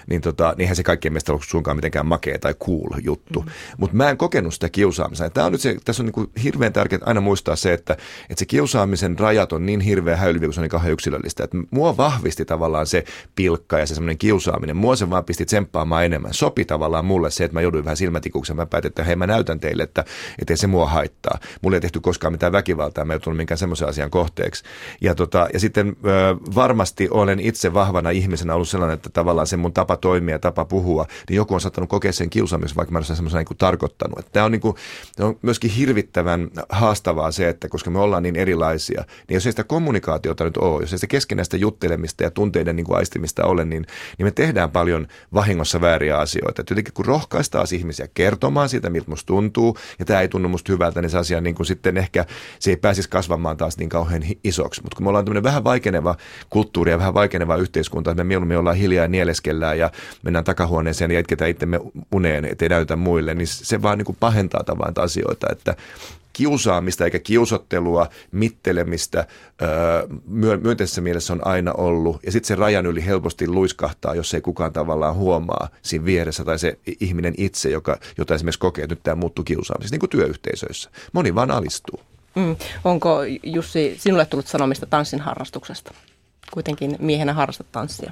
niin 0.08 0.22
tota, 0.22 0.54
niinhän 0.58 0.76
se 0.76 0.84
kaikkien 0.84 1.14
mielestä 1.14 1.32
ollut 1.32 1.46
suinkaan 1.48 1.78
mitenkään 1.78 2.06
makea 2.06 2.40
tai 2.40 2.54
cool 2.54 3.00
juttu. 3.04 3.42
Mm. 3.42 3.52
Mutta 3.78 3.96
mä 3.96 4.10
en 4.10 4.18
kokenut 4.18 4.54
sitä 4.54 4.70
kiusaamista. 4.70 5.30
Tämä 5.30 5.46
on 5.46 5.52
nyt 5.52 5.62
se, 5.62 5.78
tässä 5.86 6.04
on 6.04 6.06
niin 6.06 6.14
kuin 6.14 6.30
hirveän 6.44 6.74
tärkeää 6.74 7.02
aina 7.06 7.22
muistaa 7.22 7.56
se, 7.56 7.74
että, 7.74 7.94
että 8.30 8.40
se 8.40 8.46
kiusaamisen 8.46 9.20
rajat 9.20 9.54
on 9.54 9.66
niin 9.66 9.82
hirveän 9.82 10.18
häilyviä, 10.18 10.48
kun 10.48 10.54
se 10.54 10.60
on 10.60 10.64
niin 10.64 10.70
kauhean 10.70 10.94
yksilöllistä. 10.94 11.44
Että 11.44 11.58
mua 11.72 11.98
vahvisti 11.98 12.46
tavallaan 12.46 12.88
se 12.88 13.04
pilkka 13.36 13.80
ja 13.80 13.88
se 13.88 13.96
semmoinen 13.96 14.18
kiusaaminen. 14.18 14.78
Mua 14.78 14.96
se 14.96 15.10
vaan 15.10 15.26
pisti 15.26 15.46
tsemppaamaan 15.46 16.06
enemmän. 16.06 16.34
Sopi 16.34 16.66
tavallaan 16.66 17.06
mulle 17.06 17.32
se, 17.32 17.44
että 17.44 17.54
mä 17.54 17.62
jouduin 17.62 17.86
vähän 17.86 17.98
silmätikuksen. 18.06 18.56
Mä 18.56 18.66
päätin, 18.66 18.90
että 18.90 19.04
hei 19.04 19.16
mä 19.16 19.28
näytän 19.28 19.60
teille, 19.60 19.84
että 19.84 20.04
ei 20.50 20.58
se 20.58 20.68
mua 20.68 20.90
haittaa. 20.90 21.40
Mulla 21.62 21.78
ei 21.78 21.82
tehty 21.82 22.00
koskaan 22.00 22.34
mitään 22.34 22.52
väkivaltaa, 22.52 23.06
mä 23.06 23.14
ei 23.14 23.20
tullut 23.20 23.38
minkään 23.38 23.58
semmoisen 23.58 23.88
asian 23.88 24.10
kohteeksi. 24.10 24.64
Ja, 25.02 25.16
tota, 25.16 25.48
ja 25.54 25.60
sitten 25.60 25.96
ö, 26.06 26.36
varmasti 26.56 27.08
olen 27.12 27.40
itse 27.40 27.74
vahvana 27.74 28.10
ihmisenä 28.10 28.56
ollut 28.56 28.70
sellainen, 28.70 28.94
että 28.94 29.10
tavallaan 29.10 29.48
se 29.48 29.58
mun 29.58 29.74
tapa 29.74 29.98
toimia, 29.98 30.40
tapa 30.40 30.66
puhua, 30.66 31.06
niin 31.30 31.38
joku 31.38 31.54
on 31.54 31.62
saattanut 31.62 31.90
kokea 31.90 32.12
sen 32.12 32.30
kiusaamisen, 32.30 32.76
vaikka 32.76 32.92
mä 32.92 32.98
olen 32.98 33.16
semmoisen 33.16 33.46
niin 33.50 33.58
tarkoittanut. 33.58 34.20
Että 34.20 34.32
tämä 34.32 34.46
on, 34.46 34.52
niin 34.52 34.62
kuin, 34.62 34.76
on 35.20 35.40
myöskin 35.42 35.72
hirvittävän 35.72 36.50
haastavaa 36.70 37.32
se, 37.32 37.50
että 37.50 37.70
koska 37.70 37.90
me 37.90 38.00
ollaan 38.00 38.24
niin 38.24 38.36
erilaisia, 38.36 39.04
niin 39.28 39.36
jos 39.36 39.46
ei 39.46 39.52
sitä 39.52 39.64
kommunikaatiota 39.64 40.44
nyt 40.44 40.58
ole, 40.58 40.82
jos 40.82 40.94
ei 40.94 40.98
sitä 40.98 41.08
keskenäistä 41.08 41.58
juttelemista 41.58 42.24
ja 42.24 42.32
tunteiden 42.32 42.76
niin 42.76 42.86
kuin 42.86 42.98
aistimista 42.98 43.46
ole, 43.46 43.66
niin, 43.66 43.86
niin 44.18 44.26
me 44.28 44.32
tehdään 44.32 44.72
paljon 44.72 45.08
vahingossa 45.34 45.82
vääriä 45.82 46.18
asioita. 46.18 46.62
Että 46.62 46.72
jotenkin 46.72 46.94
kun 46.94 47.06
rohkaistaan 47.06 47.68
ihmisiä 47.74 47.95
ihmisiä 47.96 48.08
kertomaan 48.14 48.70
siitä, 48.70 48.90
miltä 48.90 49.10
musta 49.10 49.28
tuntuu, 49.28 49.78
ja 50.00 50.06
tämä 50.06 50.22
ei 50.22 50.28
tunnu 50.28 50.50
musta 50.50 50.72
hyvältä, 50.72 51.02
niin 51.02 51.10
se 51.10 51.18
asia 51.18 51.42
niin 51.42 51.56
kuin 51.56 51.66
sitten 51.66 51.98
ehkä 51.98 52.26
se 52.60 52.70
ei 52.72 52.78
pääsisi 52.78 53.10
kasvamaan 53.10 53.58
taas 53.58 53.78
niin 53.78 53.90
kauhean 53.90 54.24
isoksi. 54.44 54.82
Mutta 54.82 54.96
kun 54.96 55.06
me 55.06 55.10
ollaan 55.10 55.26
tämmöinen 55.26 55.44
vähän 55.44 55.64
vaikeneva 55.64 56.16
kulttuuri 56.50 56.92
ja 56.92 57.00
vähän 57.00 57.14
vaikeneva 57.14 57.56
yhteiskunta, 57.56 58.12
että 58.12 58.24
me 58.24 58.28
mieluummin 58.28 58.58
ollaan 58.58 58.76
hiljaa 58.76 59.04
ja 59.04 59.08
nieleskellään 59.08 59.80
ja 59.80 59.92
mennään 60.24 60.46
takahuoneeseen 60.46 61.12
ja 61.12 61.20
itketään 61.20 61.50
itsemme 61.50 61.80
uneen, 62.12 62.46
ettei 62.46 62.70
näytä 62.70 62.96
muille, 62.96 63.34
niin 63.34 63.48
se 63.48 63.82
vaan 63.82 63.98
niin 63.98 64.06
kuin 64.06 64.18
pahentaa 64.20 64.64
tavallaan 64.64 65.06
asioita, 65.06 65.48
että 65.52 65.76
kiusaamista 66.36 67.06
eikä 67.06 67.20
kiusottelua, 67.20 68.10
mittelemistä 68.32 69.28
myönteisessä 70.62 71.02
mielessä 71.02 71.34
on 71.34 71.48
aina 71.48 71.74
ollut. 71.74 72.20
Ja 72.24 72.32
sitten 72.32 72.48
se 72.48 72.56
rajan 72.56 72.86
yli 72.86 73.06
helposti 73.06 73.48
luiskahtaa, 73.48 74.16
jos 74.16 74.34
ei 74.34 74.42
kukaan 74.42 74.74
tavallaan 74.74 75.16
huomaa 75.16 75.70
siinä 75.82 76.06
vieressä 76.06 76.46
tai 76.46 76.60
se 76.60 76.80
ihminen 77.00 77.34
itse, 77.38 77.70
joka, 77.70 78.00
jota 78.18 78.36
esimerkiksi 78.36 78.60
kokee, 78.60 78.84
että 78.84 78.96
nyt 78.96 79.04
tämä 79.04 79.16
muuttuu 79.16 79.44
kiusaamiseksi, 79.44 79.94
niin 79.94 80.00
kuin 80.00 80.10
työyhteisöissä. 80.10 80.90
Moni 81.14 81.36
vaan 81.36 81.52
alistuu. 81.52 82.00
Mm. 82.36 82.56
Onko 82.84 83.20
Jussi 83.44 83.96
sinulle 84.00 84.26
tullut 84.26 84.48
sanomista 84.48 84.86
tanssin 84.86 85.20
harrastuksesta? 85.20 85.94
Kuitenkin 86.52 86.96
miehenä 87.00 87.34
harrastat 87.34 87.72
tanssia. 87.72 88.12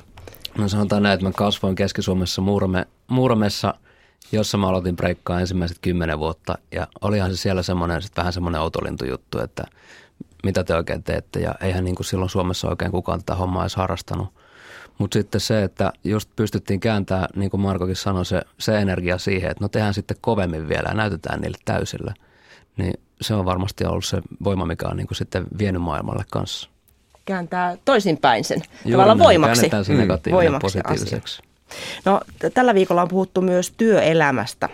No 0.58 0.68
sanotaan 0.68 1.03
näin, 1.03 1.13
että 1.13 1.25
mä 1.25 1.32
kasvoin 1.32 1.75
Keski-Suomessa 1.75 2.42
Muurame, 2.42 2.86
Muuramessa– 3.08 3.74
jossa 4.32 4.58
mä 4.58 4.68
aloitin 4.68 4.96
breikkaa 4.96 5.39
ensimmäiset 5.39 5.77
kymmenen 5.82 6.20
vuotta 6.20 6.58
ja 6.72 6.88
olihan 7.01 7.32
se 7.32 7.38
siellä 7.38 7.63
semmoinen, 7.63 8.01
vähän 8.18 8.34
semmoinen 8.34 8.62
outolintujuttu, 8.62 9.39
että 9.39 9.63
mitä 10.44 10.63
te 10.63 10.75
oikein 10.75 11.03
teette 11.03 11.39
ja 11.39 11.56
eihän 11.62 11.84
niin 11.84 11.96
kuin 11.96 12.06
silloin 12.06 12.30
Suomessa 12.30 12.70
oikein 12.70 12.92
kukaan 12.92 13.20
tätä 13.20 13.36
hommaa 13.36 13.63
edes 13.63 13.75
harrastanut. 13.75 14.34
Mutta 14.98 15.20
sitten 15.20 15.42
se, 15.42 15.63
että 15.63 15.94
just 16.03 16.30
pystyttiin 16.36 16.80
kääntämään, 16.80 17.27
niin 17.36 17.51
kuin 17.51 17.62
Markokin 17.62 17.96
sanoi, 17.96 18.25
se, 18.25 18.42
se 18.60 18.80
energia 18.80 19.18
siihen, 19.18 19.51
että 19.51 19.63
no 19.63 19.68
tehdään 19.68 19.94
sitten 19.94 20.18
kovemmin 20.22 20.70
vielä 20.70 20.89
ja 20.89 20.94
näytetään 20.94 21.42
niille 21.42 21.58
täysillä. 21.65 22.13
Niin 22.77 22.94
se 23.22 23.34
on 23.34 23.46
varmasti 23.46 23.86
ollut 23.86 24.06
se 24.06 24.22
voima, 24.44 24.65
mikä 24.65 24.88
on 24.88 24.98
niin 24.98 25.08
kuin 25.08 25.18
sitten 25.18 25.46
vienyt 25.58 25.82
maailmalle 25.82 26.24
kanssa. 26.32 26.70
Kääntää 27.25 27.77
toisinpäin 27.86 28.44
sen 28.44 28.62
Juuri 28.86 28.92
tavallaan 28.92 29.20
voimaksi. 29.20 29.62
Käännetään 29.62 29.86
se 29.86 29.94
negatiivinen 29.94 30.44
voimaksi 30.44 30.82
positiiviseksi. 30.82 31.39
Asia. 31.39 31.52
No, 32.06 32.22
tällä 32.53 32.74
viikolla 32.74 33.01
on 33.01 33.08
puhuttu 33.08 33.42
myös 33.42 33.74
työelämästä. 33.77 34.70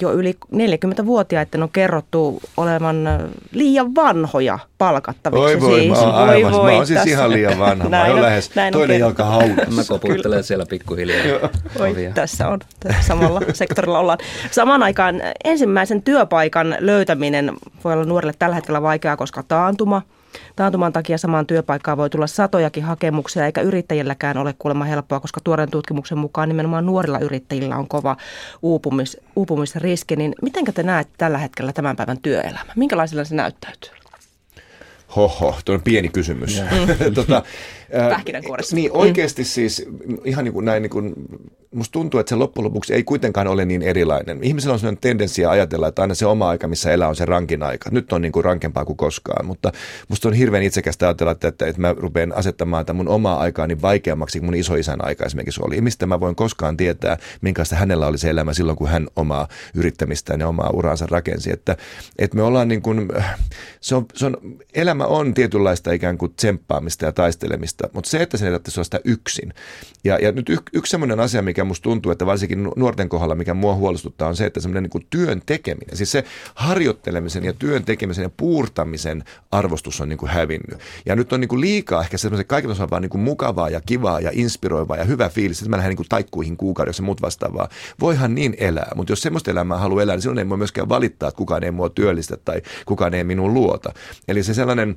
Jo 0.00 0.12
yli 0.12 0.36
40-vuotiaiden 0.54 1.62
on 1.62 1.70
kerrottu 1.70 2.40
olevan 2.56 3.08
liian 3.52 3.94
vanhoja 3.94 4.58
palkattaviksi. 4.78 5.44
Oi 5.44 5.60
voi, 5.60 5.80
siis. 5.80 5.90
mä, 5.90 6.22
oi 6.22 6.42
voi, 6.42 6.70
mä 6.70 6.76
oon 6.76 6.86
siis 6.86 7.06
ihan 7.06 7.30
liian 7.30 7.58
vanha. 7.58 7.88
Näin 7.88 8.06
mä 8.08 8.12
oon 8.12 8.22
lähes 8.22 8.54
näin 8.54 8.72
toinen 8.72 8.94
on 8.94 9.00
jalka 9.00 9.24
haudassa. 9.24 9.70
Mä 9.70 9.82
koputtelen 9.88 10.44
siellä 10.44 10.66
pikkuhiljaa. 10.66 11.48
Oi, 11.78 11.94
tässä 12.14 12.48
on. 12.48 12.58
Tässä 12.80 13.02
samalla 13.02 13.40
sektorilla 13.52 13.98
ollaan. 13.98 14.18
Samaan 14.50 14.82
aikaan 14.82 15.22
ensimmäisen 15.44 16.02
työpaikan 16.02 16.76
löytäminen 16.78 17.52
voi 17.84 17.92
olla 17.92 18.04
nuorille 18.04 18.34
tällä 18.38 18.54
hetkellä 18.54 18.82
vaikeaa, 18.82 19.16
koska 19.16 19.42
taantuma– 19.42 20.02
Taantuman 20.56 20.92
takia 20.92 21.18
samaan 21.18 21.46
työpaikkaan 21.46 21.98
voi 21.98 22.10
tulla 22.10 22.26
satojakin 22.26 22.84
hakemuksia, 22.84 23.46
eikä 23.46 23.60
yrittäjilläkään 23.60 24.36
ole 24.36 24.54
kuulemma 24.58 24.84
helppoa, 24.84 25.20
koska 25.20 25.40
tuoreen 25.44 25.70
tutkimuksen 25.70 26.18
mukaan 26.18 26.48
nimenomaan 26.48 26.86
nuorilla 26.86 27.18
yrittäjillä 27.18 27.76
on 27.76 27.88
kova 27.88 28.16
uupumis, 28.62 29.16
uupumisriski. 29.36 30.16
Niin 30.16 30.34
miten 30.42 30.64
te 30.74 30.82
näette 30.82 31.14
tällä 31.18 31.38
hetkellä 31.38 31.72
tämän 31.72 31.96
päivän 31.96 32.18
työelämä? 32.18 32.72
Minkälaisella 32.76 33.24
se 33.24 33.34
näyttäytyy? 33.34 34.00
Hoho, 35.16 35.56
tuo 35.64 35.74
on 35.74 35.82
pieni 35.82 36.08
kysymys. 36.08 36.62
tota, 37.14 37.42
Pähkinänkuoressa. 37.90 38.76
Niin 38.76 38.92
oikeasti 38.92 39.44
siis 39.44 39.86
ihan 40.24 40.44
niin 40.44 40.52
kuin 40.52 40.64
näin, 40.64 40.82
niin 40.82 40.90
kuin, 40.90 41.14
musta 41.74 41.92
tuntuu, 41.92 42.20
että 42.20 42.30
se 42.30 42.36
loppujen 42.36 42.64
lopuksi 42.64 42.94
ei 42.94 43.04
kuitenkaan 43.04 43.46
ole 43.46 43.64
niin 43.64 43.82
erilainen. 43.82 44.38
Ihmisellä 44.42 44.72
on 44.72 44.78
sellainen 44.78 45.00
tendenssi 45.00 45.44
ajatella, 45.44 45.88
että 45.88 46.02
aina 46.02 46.14
se 46.14 46.26
oma 46.26 46.48
aika, 46.48 46.68
missä 46.68 46.92
elää, 46.92 47.08
on 47.08 47.16
se 47.16 47.24
rankin 47.24 47.62
aika. 47.62 47.90
Nyt 47.90 48.12
on 48.12 48.22
niin 48.22 48.32
kuin 48.32 48.44
rankempaa 48.44 48.84
kuin 48.84 48.96
koskaan, 48.96 49.46
mutta 49.46 49.72
musta 50.08 50.28
on 50.28 50.34
hirveän 50.34 50.62
itsekästä 50.62 51.06
ajatella, 51.06 51.32
että, 51.32 51.48
että, 51.48 51.66
että 51.66 51.80
mä 51.80 51.94
rupean 51.98 52.32
asettamaan 52.36 52.86
tämän 52.86 52.96
mun 52.96 53.08
omaa 53.08 53.40
aikaani 53.40 53.82
vaikeammaksi 53.82 54.38
kuin 54.38 54.46
mun 54.46 54.54
isoisän 54.54 55.04
aika 55.04 55.26
esimerkiksi 55.26 55.60
oli. 55.64 55.80
Mistä 55.80 56.06
mä 56.06 56.20
voin 56.20 56.34
koskaan 56.34 56.76
tietää, 56.76 57.16
minkälaista 57.40 57.76
hänellä 57.76 58.06
oli 58.06 58.18
se 58.18 58.30
elämä 58.30 58.54
silloin, 58.54 58.78
kun 58.78 58.88
hän 58.88 59.08
omaa 59.16 59.48
yrittämistään 59.74 60.40
ja 60.40 60.48
omaa 60.48 60.70
uraansa 60.70 61.06
rakensi. 61.10 61.52
Että, 61.52 61.76
että 62.18 62.36
me 62.36 62.42
ollaan 62.42 62.68
niin 62.68 62.82
kuin, 62.82 63.08
se 63.80 63.94
on, 63.94 64.06
se 64.14 64.26
on, 64.26 64.36
elämä 64.74 65.04
on 65.04 65.34
tietynlaista 65.34 65.92
ikään 65.92 66.18
kuin 66.18 66.34
tsemppaamista 66.34 67.04
ja 67.04 67.12
taistelemista 67.12 67.79
mahdollista, 67.80 67.96
mutta 67.96 68.10
se, 68.10 68.22
että 68.22 68.36
ei 68.36 68.52
tarvitse 68.52 68.80
olla 68.80 68.84
sitä 68.84 69.00
yksin. 69.04 69.54
Ja, 70.04 70.18
ja 70.18 70.32
nyt 70.32 70.48
y, 70.48 70.56
yksi 70.72 70.90
sellainen 70.90 71.20
asia, 71.20 71.42
mikä 71.42 71.64
musta 71.64 71.82
tuntuu, 71.82 72.12
että 72.12 72.26
varsinkin 72.26 72.68
nuorten 72.76 73.08
kohdalla, 73.08 73.34
mikä 73.34 73.54
mua 73.54 73.74
huolestuttaa, 73.74 74.28
on 74.28 74.36
se, 74.36 74.46
että 74.46 74.60
semmoinen 74.60 74.90
niin 74.92 75.06
työn 75.10 75.42
tekeminen, 75.46 75.96
siis 75.96 76.12
se 76.12 76.24
harjoittelemisen 76.54 77.44
ja 77.44 77.52
työn 77.52 77.84
tekemisen 77.84 78.22
ja 78.22 78.30
puurtamisen 78.36 79.24
arvostus 79.50 80.00
on 80.00 80.08
niin 80.08 80.18
kuin 80.18 80.30
hävinnyt. 80.30 80.80
Ja 81.06 81.16
nyt 81.16 81.32
on 81.32 81.40
niin 81.40 81.48
kuin 81.48 81.60
liikaa 81.60 82.02
ehkä 82.02 82.18
semmoisen 82.18 82.46
kaiken 82.46 82.70
osalta 82.70 82.90
vaan 82.90 83.02
niin 83.02 83.10
kuin 83.10 83.22
mukavaa 83.22 83.70
ja 83.70 83.80
kivaa 83.80 84.20
ja 84.20 84.30
inspiroivaa 84.32 84.96
ja 84.96 85.04
hyvä 85.04 85.28
fiilis, 85.28 85.58
että 85.58 85.70
mä 85.70 85.76
lähden 85.76 85.90
niin 85.90 85.96
kuin 85.96 86.08
taikkuihin 86.08 86.56
kuukaudessa 86.56 87.02
ja 87.02 87.04
muut 87.04 87.22
vastaavaa. 87.22 87.68
Voihan 88.00 88.34
niin 88.34 88.54
elää, 88.58 88.92
mutta 88.94 89.12
jos 89.12 89.22
semmoista 89.22 89.50
elämää 89.50 89.78
haluaa 89.78 90.02
elää, 90.02 90.16
niin 90.16 90.22
silloin 90.22 90.38
ei 90.38 90.48
voi 90.48 90.56
myöskään 90.56 90.88
valittaa, 90.88 91.28
että 91.28 91.38
kukaan 91.38 91.64
ei 91.64 91.70
mua 91.70 91.88
työllistä 91.88 92.36
tai 92.36 92.62
kukaan 92.86 93.14
ei 93.14 93.24
minun 93.24 93.54
luota. 93.54 93.92
Eli 94.28 94.42
se 94.42 94.54
sellainen 94.54 94.96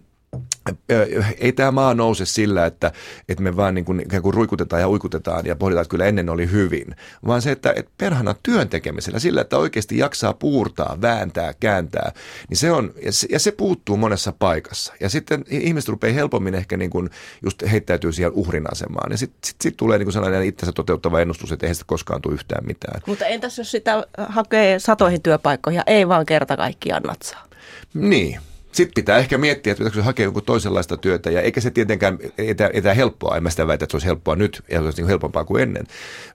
ei 1.37 1.51
tämä 1.51 1.71
maa 1.71 1.93
nouse 1.93 2.25
sillä, 2.25 2.65
että, 2.65 2.91
että 3.29 3.43
me 3.43 3.55
vaan 3.55 3.75
niin 3.75 3.85
kuin, 3.85 3.99
ikään 3.99 4.23
kuin 4.23 4.33
ruikutetaan 4.33 4.81
ja 4.81 4.89
uikutetaan 4.89 5.45
ja 5.45 5.55
pohditaan, 5.55 5.81
että 5.81 5.91
kyllä 5.91 6.05
ennen 6.05 6.29
oli 6.29 6.51
hyvin, 6.51 6.95
vaan 7.27 7.41
se, 7.41 7.51
että, 7.51 7.73
että 7.75 7.91
perhana 7.97 8.35
työn 8.43 8.69
tekemisellä, 8.69 9.19
sillä, 9.19 9.41
että 9.41 9.57
oikeasti 9.57 9.97
jaksaa 9.97 10.33
puurtaa, 10.33 10.97
vääntää, 11.01 11.53
kääntää, 11.59 12.11
niin 12.49 12.57
se 12.57 12.71
on, 12.71 12.93
ja 13.05 13.13
se, 13.13 13.27
ja 13.31 13.39
se 13.39 13.51
puuttuu 13.51 13.97
monessa 13.97 14.33
paikassa. 14.39 14.93
Ja 14.99 15.09
sitten 15.09 15.43
ihmiset 15.49 15.89
rupeaa 15.89 16.13
helpommin 16.13 16.55
ehkä 16.55 16.77
niin 16.77 16.89
kuin 16.89 17.09
just 17.43 17.63
heittäytyy 17.71 18.11
siihen 18.11 18.31
uhrin 18.31 18.71
asemaan. 18.71 19.11
Ja 19.11 19.17
sitten 19.17 19.39
sit, 19.43 19.55
sit 19.61 19.77
tulee 19.77 19.97
niin 19.97 20.05
kuin 20.05 20.13
sellainen 20.13 20.43
itsensä 20.43 20.71
toteuttava 20.71 21.19
ennustus, 21.19 21.51
että 21.51 21.65
eihän 21.65 21.75
sitä 21.75 21.85
koskaan 21.87 22.21
tule 22.21 22.33
yhtään 22.33 22.65
mitään. 22.65 23.01
Mutta 23.07 23.25
entäs 23.25 23.57
jos 23.57 23.71
sitä 23.71 24.03
hakee 24.17 24.79
satoihin 24.79 25.21
työpaikkoihin 25.21 25.77
ja 25.77 25.83
ei 25.87 26.07
vaan 26.07 26.25
kerta 26.25 26.57
kaikkiaan 26.57 27.03
natsaa? 27.03 27.47
Niin, 27.93 28.39
sitten 28.75 28.94
pitää 28.96 29.18
ehkä 29.18 29.38
miettiä, 29.38 29.72
että 29.72 29.80
pitäisikö 29.80 30.03
hakea 30.03 30.24
joku 30.24 30.42
toisenlaista 30.42 30.98
työtä, 30.98 31.32
ja 31.32 31.42
eikä 31.42 31.62
se 31.62 31.72
tietenkään 31.72 32.18
etä, 32.38 32.70
etä 32.74 32.94
helppoa, 32.94 33.38
en 33.38 33.44
mä 33.44 33.50
sitä 33.50 33.68
väitä, 33.68 33.86
että 33.86 33.92
se 33.92 33.96
olisi 33.96 34.08
helppoa 34.08 34.36
nyt, 34.36 34.63
ja 34.70 34.80
se 34.80 34.86
olisi 34.86 35.01
niin 35.01 35.08
helpompaa 35.08 35.46
kuin 35.46 35.63
ennen, 35.63 35.84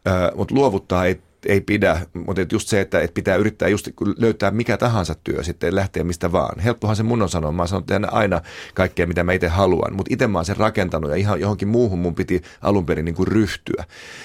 äh, 0.08 0.36
mutta 0.36 0.54
luovuttaa 0.54 1.04
ei 1.04 1.20
ei 1.46 1.60
pidä, 1.60 2.00
mutta 2.26 2.42
just 2.52 2.68
se, 2.68 2.80
että, 2.80 3.00
että 3.00 3.14
pitää 3.14 3.36
yrittää 3.36 3.68
just 3.68 3.88
löytää 4.16 4.50
mikä 4.50 4.76
tahansa 4.76 5.14
työ 5.24 5.42
sitten, 5.42 5.74
lähteä 5.74 6.04
mistä 6.04 6.32
vaan. 6.32 6.60
Helppohan 6.60 6.96
se 6.96 7.02
mun 7.02 7.22
on 7.22 7.28
sanoa, 7.28 7.52
mä 7.52 7.66
sanon 7.66 7.82
että 7.82 8.08
aina 8.10 8.40
kaikkea, 8.74 9.06
mitä 9.06 9.24
mä 9.24 9.32
itse 9.32 9.48
haluan, 9.48 9.94
mutta 9.94 10.14
itse 10.14 10.26
mä 10.26 10.38
oon 10.38 10.44
sen 10.44 10.56
rakentanut 10.56 11.10
ja 11.10 11.16
ihan 11.16 11.40
johonkin 11.40 11.68
muuhun 11.68 11.98
mun 11.98 12.14
piti 12.14 12.42
alun 12.62 12.86
perin 12.86 13.04
niin 13.04 13.14
kuin 13.14 13.28
ryhtyä. 13.28 13.84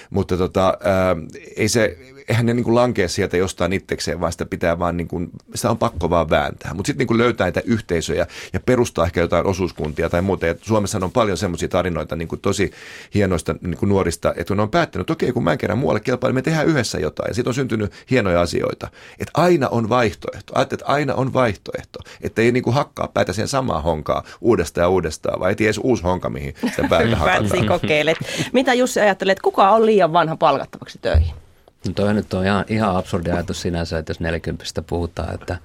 Mutta 0.09 0.37
tota, 0.37 0.77
ää, 0.83 1.15
ei 1.55 1.69
se, 1.69 1.97
eihän 2.27 2.45
ne 2.45 2.53
niin 2.53 2.63
kuin 2.63 2.75
lankea 2.75 3.07
sieltä 3.07 3.37
jostain 3.37 3.73
itsekseen, 3.73 4.19
vaan 4.19 4.31
sitä 4.31 4.45
pitää 4.45 4.79
vaan, 4.79 4.97
niin 4.97 5.07
kuin, 5.07 5.29
sitä 5.55 5.69
on 5.69 5.77
pakko 5.77 6.09
vaan 6.09 6.29
vääntää. 6.29 6.73
Mutta 6.73 6.87
sitten 6.87 7.07
niin 7.07 7.17
löytää 7.17 7.45
näitä 7.45 7.61
yhteisöjä 7.65 8.27
ja 8.53 8.59
perustaa 8.59 9.05
ehkä 9.05 9.21
jotain 9.21 9.45
osuuskuntia 9.45 10.09
tai 10.09 10.21
muuta. 10.21 10.45
Ja 10.45 10.55
Suomessa 10.61 10.99
on 11.01 11.11
paljon 11.11 11.37
semmoisia 11.37 11.67
tarinoita 11.67 12.15
niin 12.15 12.27
kuin 12.27 12.41
tosi 12.41 12.71
hienoista 13.13 13.55
niin 13.61 13.77
kuin 13.77 13.89
nuorista, 13.89 14.29
että 14.29 14.45
kun 14.45 14.57
ne 14.57 14.63
on 14.63 14.69
päättänyt, 14.69 15.03
että 15.03 15.13
okei, 15.13 15.31
kun 15.31 15.43
mä 15.43 15.51
en 15.51 15.57
kerran 15.57 15.77
muualle 15.77 15.99
kelpaa, 15.99 16.27
niin 16.27 16.35
me 16.35 16.41
tehdään 16.41 16.67
yhdessä 16.67 16.99
jotain. 16.99 17.29
Ja 17.29 17.33
siitä 17.33 17.49
on 17.49 17.53
syntynyt 17.53 17.93
hienoja 18.11 18.41
asioita. 18.41 18.87
Että 19.19 19.31
aina 19.33 19.69
on 19.69 19.89
vaihtoehto. 19.89 20.53
Ajattelet, 20.55 20.81
että 20.81 20.93
aina 20.93 21.13
on 21.15 21.33
vaihtoehto. 21.33 21.99
Että 22.21 22.41
ei 22.41 22.51
niin 22.51 22.63
kuin 22.63 22.73
hakkaa 22.73 23.07
päätä 23.07 23.33
siihen 23.33 23.47
samaan 23.47 23.83
honkaa 23.83 24.23
uudestaan 24.41 24.83
ja 24.83 24.89
uudestaan, 24.89 25.39
vai 25.39 25.55
ei 25.59 25.65
edes 25.65 25.79
uusi 25.83 26.03
honka, 26.03 26.29
mihin 26.29 26.55
sitä 26.69 26.87
päätä 26.89 27.15
hakataan. 27.15 27.67
kokeilet. 27.67 28.17
Mitä 28.53 28.73
Jussi 28.73 28.99
ajattelet, 28.99 29.39
kuka 29.39 29.69
on 29.69 29.85
liian 29.85 30.13
vanha 30.13 30.35
palkattavaksi 30.35 30.99
töihin? 31.01 31.42
No 31.87 31.93
toi 31.93 32.13
nyt 32.13 32.33
on 32.33 32.45
ihan, 32.45 32.65
ihan 32.67 32.95
absurdi 32.95 33.31
ajatus 33.31 33.61
sinänsä, 33.61 33.97
että 33.97 34.09
jos 34.09 34.19
40 34.19 34.65
puhutaan, 34.87 35.33
että, 35.33 35.57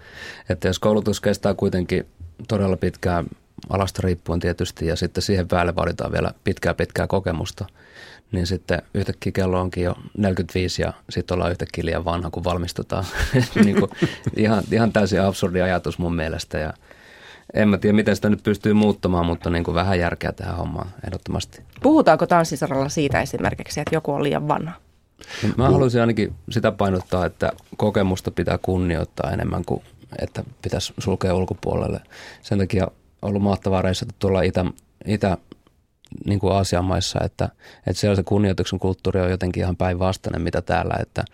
että 0.48 0.68
jos 0.68 0.78
koulutus 0.78 1.20
kestää 1.20 1.54
kuitenkin 1.54 2.06
todella 2.48 2.76
pitkään 2.76 3.26
alasta 3.68 4.02
riippuen 4.04 4.40
tietysti 4.40 4.86
ja 4.86 4.96
sitten 4.96 5.22
siihen 5.22 5.48
päälle 5.48 5.76
vaaditaan 5.76 6.12
vielä 6.12 6.32
pitkää 6.44 6.74
pitkää 6.74 7.06
kokemusta, 7.06 7.66
niin 8.32 8.46
sitten 8.46 8.82
yhtäkkiä 8.94 9.32
kello 9.32 9.60
onkin 9.60 9.84
jo 9.84 9.94
45 10.16 10.82
ja 10.82 10.92
sitten 11.10 11.34
ollaan 11.34 11.50
yhtäkkiä 11.50 11.84
liian 11.84 12.04
vanha, 12.04 12.30
kun 12.30 12.44
valmistutaan. 12.44 13.04
niin 13.64 13.76
kuin, 13.76 13.90
ihan, 14.36 14.64
ihan 14.72 14.92
täysin 14.92 15.22
absurdi 15.22 15.60
ajatus 15.60 15.98
mun 15.98 16.14
mielestä 16.14 16.58
ja 16.58 16.74
en 17.54 17.68
mä 17.68 17.78
tiedä, 17.78 17.96
miten 17.96 18.16
sitä 18.16 18.28
nyt 18.30 18.42
pystyy 18.42 18.72
muuttamaan, 18.72 19.26
mutta 19.26 19.50
niin 19.50 19.64
kuin 19.64 19.74
vähän 19.74 19.98
järkeä 19.98 20.32
tähän 20.32 20.56
hommaan 20.56 20.88
ehdottomasti. 21.06 21.62
Puhutaanko 21.82 22.26
tanssisaralla 22.26 22.88
siitä 22.88 23.20
esimerkiksi, 23.20 23.80
että 23.80 23.94
joku 23.94 24.12
on 24.12 24.22
liian 24.22 24.48
vanha? 24.48 24.87
Mä 25.56 25.70
haluaisin 25.70 26.00
ainakin 26.00 26.34
sitä 26.50 26.72
painottaa, 26.72 27.26
että 27.26 27.52
kokemusta 27.76 28.30
pitää 28.30 28.58
kunnioittaa 28.58 29.30
enemmän 29.30 29.64
kuin 29.64 29.82
että 30.22 30.44
pitäisi 30.62 30.92
sulkea 30.98 31.34
ulkopuolelle. 31.34 32.00
Sen 32.42 32.58
takia 32.58 32.84
on 33.22 33.28
ollut 33.28 33.42
mahtavaa 33.42 33.82
reissata 33.82 34.14
tuolla 34.18 34.42
Itä, 34.42 34.64
Itä 35.06 35.36
niin 36.26 36.38
kuin 36.38 36.52
Aasian 36.52 36.84
maissa, 36.84 37.20
että, 37.24 37.48
että 37.86 38.00
siellä 38.00 38.16
se 38.16 38.22
kunnioituksen 38.22 38.78
kulttuuri 38.78 39.20
on 39.20 39.30
jotenkin 39.30 39.62
ihan 39.62 39.76
päinvastainen 39.76 40.42
mitä 40.42 40.62
täällä, 40.62 40.94
että 41.00 41.24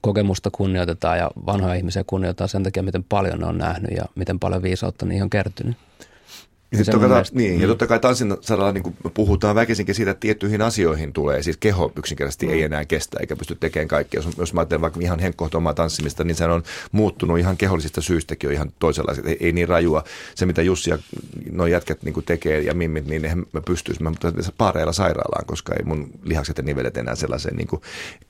kokemusta 0.00 0.50
kunnioitetaan 0.50 1.18
ja 1.18 1.30
vanhoja 1.46 1.74
ihmisiä 1.74 2.04
kunnioitetaan 2.06 2.48
sen 2.48 2.62
takia, 2.62 2.82
miten 2.82 3.04
paljon 3.04 3.40
ne 3.40 3.46
on 3.46 3.58
nähnyt 3.58 3.90
ja 3.96 4.04
miten 4.14 4.38
paljon 4.38 4.62
viisautta 4.62 5.06
niihin 5.06 5.22
on 5.22 5.30
kertynyt. 5.30 5.76
Ja, 6.72 6.78
totta 6.78 6.98
kai, 6.98 7.08
mielestä, 7.08 7.36
niin, 7.36 7.54
mm. 7.54 7.60
ja 7.60 7.66
totta 7.66 7.86
kai 7.86 8.00
tanssin 8.00 8.36
saralla 8.40 8.72
niin 8.72 8.96
puhutaan 9.14 9.54
väkisinkin 9.54 9.94
siitä, 9.94 10.10
että 10.10 10.20
tiettyihin 10.20 10.62
asioihin 10.62 11.12
tulee. 11.12 11.42
Siis 11.42 11.56
keho 11.56 11.92
yksinkertaisesti 11.96 12.46
mm. 12.46 12.52
ei 12.52 12.62
enää 12.62 12.84
kestä 12.84 13.18
eikä 13.20 13.36
pysty 13.36 13.54
tekemään 13.54 13.88
kaikkea. 13.88 14.18
Jos, 14.18 14.38
jos 14.38 14.54
mä 14.54 14.60
ajattelen 14.60 14.80
vaikka 14.80 15.00
ihan 15.02 15.18
henkkohto 15.18 15.58
omaa 15.58 15.74
tanssimista, 15.74 16.24
niin 16.24 16.34
se 16.34 16.44
on 16.44 16.62
muuttunut 16.92 17.38
ihan 17.38 17.56
kehollisista 17.56 18.00
syystäkin 18.00 18.48
jo 18.48 18.52
ihan 18.52 18.72
toisenlaista. 18.78 19.28
Ei, 19.28 19.36
ei 19.40 19.52
niin 19.52 19.68
rajua. 19.68 20.04
Se, 20.34 20.46
mitä 20.46 20.62
Jussi 20.62 20.90
ja 20.90 20.98
nuo 21.50 21.66
jätkät 21.66 22.02
niin 22.02 22.14
tekee 22.26 22.60
ja 22.60 22.74
mimmit, 22.74 23.06
niin 23.06 23.24
eihän 23.24 23.44
mä 23.52 23.60
pystyisi. 23.60 24.02
Mä 24.02 24.12
paareilla 24.58 24.92
sairaalaan, 24.92 25.46
koska 25.46 25.74
ei 25.74 25.84
mun 25.84 26.10
lihakset 26.22 26.58
ja 26.58 26.64
nivelet 26.64 26.96
enää 26.96 27.14
sellaiseen 27.14 27.56
niin 27.56 27.68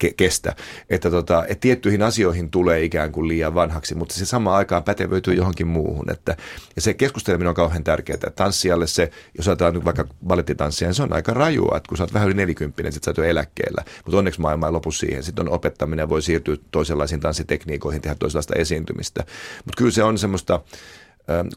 ke- 0.04 0.14
kestä. 0.16 0.56
Että, 0.90 1.10
tota, 1.10 1.44
että 1.48 1.60
tiettyihin 1.60 2.02
asioihin 2.02 2.50
tulee 2.50 2.84
ikään 2.84 3.12
kuin 3.12 3.28
liian 3.28 3.54
vanhaksi, 3.54 3.94
mutta 3.94 4.14
se 4.14 4.26
samaan 4.26 4.56
aikaan 4.56 4.84
pätevöityy 4.84 5.34
johonkin 5.34 5.66
muuhun. 5.66 6.10
Että, 6.10 6.36
ja 6.76 6.82
se 6.82 6.94
keskusteleminen 6.94 7.48
on 7.48 7.54
kauhean 7.54 7.84
tärkeää 7.84 8.25
tanssijalle 8.30 8.86
se, 8.86 9.10
jos 9.36 9.48
ajatellaan 9.48 9.74
nyt 9.74 9.84
vaikka 9.84 10.06
balettitanssia, 10.26 10.88
niin 10.88 10.94
se 10.94 11.02
on 11.02 11.12
aika 11.12 11.34
rajua, 11.34 11.76
että 11.76 11.88
kun 11.88 11.98
sä 11.98 12.04
oot 12.04 12.14
vähän 12.14 12.28
yli 12.28 12.36
nelikymppinen, 12.36 12.92
sit 12.92 13.04
sä 13.04 13.10
oot 13.10 13.18
eläkkeellä. 13.18 13.84
Mutta 14.04 14.18
onneksi 14.18 14.40
maailma 14.40 14.66
ei 14.66 14.72
lopu 14.72 14.90
siihen. 14.90 15.22
Sitten 15.22 15.48
on 15.48 15.54
opettaminen, 15.54 16.08
voi 16.08 16.22
siirtyä 16.22 16.56
toisenlaisiin 16.70 17.20
tanssitekniikoihin, 17.20 18.02
tehdä 18.02 18.16
toisenlaista 18.18 18.54
esiintymistä. 18.54 19.24
Mutta 19.64 19.78
kyllä 19.78 19.90
se 19.90 20.02
on 20.02 20.18
semmoista, 20.18 20.60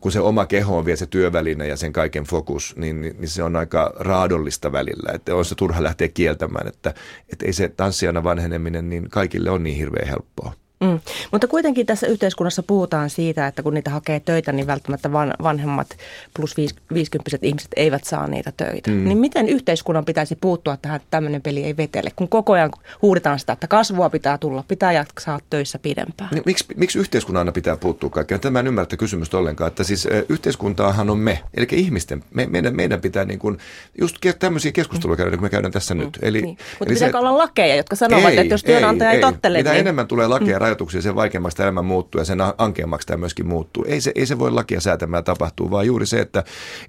kun 0.01 0.11
se 0.11 0.19
oma 0.19 0.45
keho 0.45 0.77
on 0.77 0.85
vielä 0.85 0.95
se 0.95 1.05
työväline 1.05 1.67
ja 1.67 1.77
sen 1.77 1.93
kaiken 1.93 2.23
fokus, 2.23 2.75
niin, 2.75 3.01
niin, 3.01 3.15
niin 3.19 3.29
se 3.29 3.43
on 3.43 3.55
aika 3.55 3.93
raadollista 3.95 4.71
välillä. 4.71 5.11
Että 5.13 5.35
on 5.35 5.45
se 5.45 5.55
turha 5.55 5.83
lähteä 5.83 6.07
kieltämään, 6.07 6.67
että, 6.67 6.93
että 7.29 7.45
ei 7.45 7.53
se 7.53 7.69
tanssijana 7.69 8.23
vanheneminen, 8.23 8.89
niin 8.89 9.09
kaikille 9.09 9.49
on 9.49 9.63
niin 9.63 9.77
hirveän 9.77 10.07
helppoa. 10.07 10.53
Mm. 10.79 10.99
Mutta 11.31 11.47
kuitenkin 11.47 11.85
tässä 11.85 12.07
yhteiskunnassa 12.07 12.63
puhutaan 12.63 13.09
siitä, 13.09 13.47
että 13.47 13.63
kun 13.63 13.73
niitä 13.73 13.89
hakee 13.89 14.19
töitä, 14.19 14.51
niin 14.51 14.67
välttämättä 14.67 15.11
van, 15.11 15.33
vanhemmat 15.43 15.87
plus 16.35 16.55
50 16.93 17.37
ihmiset 17.41 17.71
eivät 17.75 18.03
saa 18.03 18.27
niitä 18.27 18.53
töitä. 18.57 18.91
Mm. 18.91 19.03
Niin 19.07 19.17
miten 19.17 19.49
yhteiskunnan 19.49 20.05
pitäisi 20.05 20.37
puuttua 20.41 20.77
tähän, 20.77 20.95
että 20.95 21.07
tämmöinen 21.11 21.41
peli 21.41 21.63
ei 21.63 21.77
vetele, 21.77 22.11
kun 22.15 22.29
koko 22.29 22.53
ajan 22.53 22.71
huudetaan 23.01 23.39
sitä, 23.39 23.53
että 23.53 23.67
kasvua 23.67 24.09
pitää 24.09 24.37
tulla, 24.37 24.63
pitää 24.67 24.91
jaksaa 24.91 25.39
töissä 25.49 25.79
pidempään. 25.79 26.29
Niin, 26.33 26.43
miksi, 26.45 26.65
miksi 26.75 26.99
yhteiskunnan 26.99 27.41
aina 27.41 27.51
pitää 27.51 27.77
puuttua 27.77 28.09
kaikkeen? 28.09 28.41
Tämä 28.41 28.59
en 28.59 28.67
ymmärrä 28.67 28.97
kysymystä 28.97 29.37
ollenkaan, 29.37 29.67
että 29.67 29.83
siis 29.83 30.07
yhteiskuntaahan 30.29 31.09
on 31.09 31.17
me, 31.17 31.43
eli 31.57 31.67
ihmisten. 31.71 32.23
Me, 32.33 32.45
meidän, 32.45 32.75
meidän 32.75 33.01
pitää 33.01 33.25
niin 33.25 33.39
kuin, 33.39 33.57
just 34.01 34.15
tämmöisiä 34.39 34.71
keskusteluja 34.71 35.17
käydä, 35.17 35.31
niin 35.31 35.39
kuin 35.39 35.45
me 35.45 35.49
käydään 35.49 35.71
tässä 35.71 35.93
mm. 35.93 35.99
nyt. 35.99 36.19
Eli, 36.21 36.41
niin. 36.41 36.57
Mutta 36.79 36.85
eli 36.85 36.93
pitääkö 36.93 37.11
se, 37.11 37.17
olla 37.17 37.37
lakeja, 37.37 37.75
jotka 37.75 37.95
sanovat, 37.95 38.31
ei, 38.31 38.37
että 38.37 38.53
jos 38.53 38.63
työnantaja 38.63 39.11
ei, 39.11 39.15
ei 39.15 39.21
tottele, 39.21 39.57
Mitä 39.57 39.69
niin... 39.69 39.79
enemmän 39.79 40.07
tulee 40.07 40.27
lakeja 40.27 40.59
mm 40.59 40.68
rajoituksia, 40.69 41.01
sen 41.01 41.15
vaikeammaksi 41.15 41.57
tämä 41.57 41.65
elämä 41.65 41.81
muuttuu 41.81 42.21
ja 42.21 42.25
sen 42.25 42.39
ankeammaksi 42.57 43.07
tämä 43.07 43.17
myöskin 43.17 43.47
muuttuu. 43.47 43.85
Ei 43.87 44.01
se, 44.01 44.11
ei 44.15 44.25
se 44.25 44.39
voi 44.39 44.51
lakia 44.51 44.81
säätämään 44.81 45.23
tapahtua, 45.23 45.71
vaan 45.71 45.85
juuri 45.85 46.05
se, 46.05 46.19
että, 46.19 46.43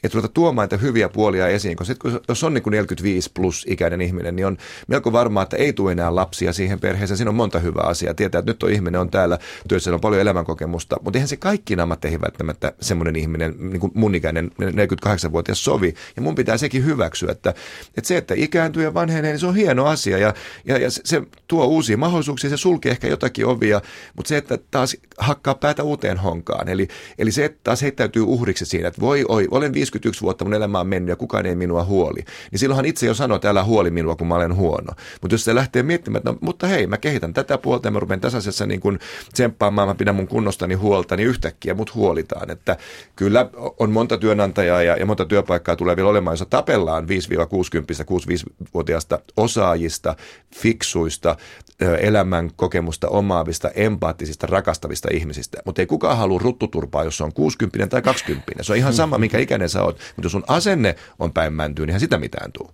että 0.05 0.17
ruveta 0.19 0.35
tuomaan 0.35 0.67
niitä 0.67 0.77
hyviä 0.77 1.09
puolia 1.09 1.49
esiin. 1.49 1.77
Koska 1.77 1.95
sit, 1.95 1.99
kun, 1.99 2.21
jos 2.29 2.45
on 2.45 2.55
niin 2.55 2.63
kuin 2.63 2.73
45 2.73 3.31
plus 3.35 3.67
ikäinen 3.69 4.01
ihminen, 4.01 4.37
niin 4.37 4.47
on 4.47 4.57
melko 4.89 5.13
varmaa, 5.13 5.43
että 5.43 5.57
ei 5.57 5.73
tule 5.73 5.93
enää 5.93 6.15
lapsia 6.15 6.53
siihen 6.53 6.81
perheeseen. 6.81 7.17
Siinä 7.17 7.29
on 7.29 7.35
monta 7.35 7.59
hyvää 7.59 7.85
asiaa. 7.87 8.15
Tietää, 8.15 8.39
että 8.39 8.51
nyt 8.51 8.63
on 8.63 8.71
ihminen 8.71 9.01
on 9.01 9.11
täällä 9.11 9.39
työssä, 9.69 9.95
on 9.95 10.01
paljon 10.01 10.23
elämänkokemusta, 10.23 10.97
mutta 11.05 11.19
eihän 11.19 11.29
se 11.29 11.37
kaikkiin 11.37 11.81
ammatteihin 11.81 12.21
välttämättä 12.21 12.73
semmoinen 12.81 13.17
ihminen, 13.17 13.55
niin 13.59 13.81
kuin 13.81 13.93
mun 13.95 14.15
ikäinen 14.15 14.51
48-vuotias 14.61 15.65
sovi. 15.65 15.95
Ja 16.17 16.23
mun 16.23 16.35
pitää 16.35 16.57
sekin 16.57 16.85
hyväksyä, 16.85 17.33
että, 17.33 17.51
että 17.97 18.09
se, 18.09 18.17
että 18.17 18.35
ikääntyy 18.37 18.83
ja 18.83 18.95
vanhenee, 18.95 19.31
niin 19.31 19.41
se 19.41 19.47
on 19.47 19.55
hieno 19.55 19.87
asia 19.87 20.19
ja, 20.19 20.35
ja, 20.65 20.79
ja 20.79 20.91
se 20.91 21.23
tuo 21.49 21.65
uusia 21.65 21.97
mahdollisuuksia, 21.97 22.51
se 22.51 22.57
sulkee 22.57 22.93
ehkä 22.93 23.09
jotakin 23.09 23.47
ovia, 23.47 23.70
mutta 24.17 24.29
se, 24.29 24.37
että 24.37 24.59
taas 24.71 24.97
hakkaa 25.19 25.55
päätä 25.55 25.83
uuteen 25.83 26.19
honkaan. 26.19 26.69
Eli, 26.69 26.89
eli 27.19 27.33
se, 27.33 27.45
että 27.45 27.61
taas 27.65 27.83
heittäytyy 27.83 28.23
uhriksi 28.23 28.67
siinä, 28.67 28.89
että 28.89 29.01
voi 29.01 29.25
oi, 29.29 29.49
olen 29.51 29.73
51 29.73 30.21
vuotta, 30.21 30.45
mun 30.45 30.55
elämä 30.55 30.81
on 30.81 30.87
mennyt 30.87 31.09
ja 31.09 31.17
kukaan 31.17 31.47
ei 31.47 31.55
minua 31.55 31.85
huoli. 31.85 32.25
Niin 32.51 32.59
silloinhan 32.59 32.85
itse 32.85 33.07
jo 33.07 33.15
sanoo, 33.15 33.37
että 33.37 33.51
älä 33.51 33.65
huoli 33.65 33.91
minua, 33.91 34.17
kun 34.17 34.27
mä 34.27 34.35
olen 34.35 34.57
huono. 34.57 34.93
Mutta 35.23 35.35
jos 35.35 35.45
se 35.45 35.55
lähtee 35.55 35.83
miettimään, 35.83 36.19
että 36.19 36.31
no, 36.31 36.39
mutta 36.41 36.67
hei, 36.67 36.87
mä 36.87 36.99
kehitän 36.99 37.35
tätä 37.35 37.59
puolta 37.59 37.87
ja 37.87 37.91
mä 37.91 38.01
rupean 38.01 38.21
tässä 38.21 38.39
asiassa 38.39 38.67
niin 38.67 38.81
kuin 38.81 38.99
tsemppaamaan, 39.33 39.89
mä 39.89 39.95
pidän 39.95 40.15
mun 40.15 40.29
kunnostani 40.29 40.75
huolta, 40.75 41.17
niin 41.17 41.29
yhtäkkiä 41.29 41.75
mut 41.75 41.95
huolitaan. 41.95 42.51
Että 42.51 42.77
kyllä 43.17 43.51
on 43.79 43.91
monta 43.91 44.19
työnantajaa 44.19 44.83
ja, 44.83 44.97
ja 44.97 45.07
monta 45.07 45.25
työpaikkaa 45.25 45.77
tulee 45.77 45.97
vielä 45.97 46.09
olemaan, 46.09 46.33
jossa 46.33 46.45
tapellaan 46.45 47.05
5-60, 47.05 47.07
65-vuotiaasta 47.07 49.19
osaajista, 49.37 50.17
fiksuista, 50.55 51.37
elämän 52.01 52.51
kokemusta 52.57 53.09
omaavista, 53.09 53.60
empaattisista, 53.69 54.47
rakastavista 54.47 55.09
ihmisistä. 55.13 55.59
Mutta 55.65 55.83
ei 55.83 55.87
kukaan 55.87 56.19
halua 56.19 56.39
ruttuturpaa, 56.39 57.05
jos 57.05 57.21
on 57.21 57.33
60 57.33 57.87
tai 57.87 58.03
20. 58.03 58.63
Se 58.63 58.73
on 58.73 58.79
ihan 58.79 58.95
sama, 58.95 59.19
minkä 59.19 59.39
ikäinen 59.39 59.69
sä 59.69 59.83
oot. 59.83 59.97
Mutta 59.97 60.27
jos 60.27 60.33
sun 60.33 60.45
asenne 60.47 60.97
on 61.19 61.33
päin 61.33 61.53
mäntyy, 61.53 61.87
niin 61.87 62.01
sitä 62.01 62.19
mitään 62.19 62.53
tuu. 62.53 62.71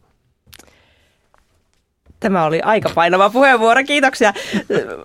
Tämä 2.21 2.45
oli 2.45 2.61
aika 2.61 2.91
painava 2.95 3.31
puheenvuoro, 3.31 3.85
kiitoksia. 3.85 4.33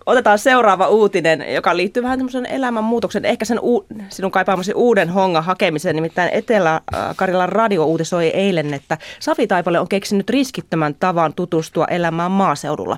Otetaan 0.05 0.39
seuraava 0.39 0.87
uutinen, 0.87 1.53
joka 1.53 1.77
liittyy 1.77 2.03
vähän 2.03 2.19
tämmöisen 2.19 2.45
elämänmuutoksen, 2.45 3.25
ehkä 3.25 3.45
sen 3.45 3.59
u- 3.59 3.85
sinun 4.09 4.31
kaipaamasi 4.31 4.73
uuden 4.73 5.09
hongan 5.09 5.43
hakemiseen. 5.43 5.95
Nimittäin 5.95 6.29
Etelä-Karjalan 6.33 7.49
radio 7.49 7.85
uutisoi 7.85 8.27
eilen, 8.27 8.73
että 8.73 8.97
Safi 9.19 9.47
Taipale 9.47 9.79
on 9.79 9.87
keksinyt 9.87 10.29
riskittömän 10.29 10.95
tavan 10.95 11.33
tutustua 11.33 11.85
elämään 11.85 12.31
maaseudulla. 12.31 12.97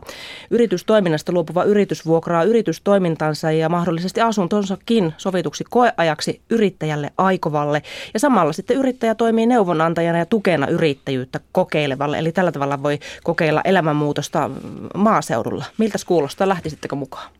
Yritystoiminnasta 0.51 1.31
luopuva 1.31 1.63
yritys 1.63 2.05
vuokraa 2.05 2.43
yritystoimintansa 2.43 3.51
ja 3.51 3.69
mahdollisesti 3.69 4.21
asuntonsakin 4.21 5.13
sovituksi 5.17 5.63
koeajaksi 5.69 6.41
yrittäjälle 6.49 7.11
aikovalle. 7.17 7.81
Ja 8.13 8.19
samalla 8.19 8.53
sitten 8.53 8.77
yrittäjä 8.77 9.15
toimii 9.15 9.45
neuvonantajana 9.45 10.19
ja 10.19 10.25
tukena 10.25 10.67
yrittäjyyttä 10.67 11.39
kokeilevalle. 11.51 12.17
Eli 12.17 12.31
tällä 12.31 12.51
tavalla 12.51 12.83
voi 12.83 12.99
kokeilla 13.23 13.61
elämän 13.65 14.02
muutosta 14.03 14.49
maaseudulla. 14.95 15.65
Miltä 15.77 15.97
kuulostaa? 16.05 16.49
Lähtisittekö 16.49 16.95
mukaan? 16.95 17.31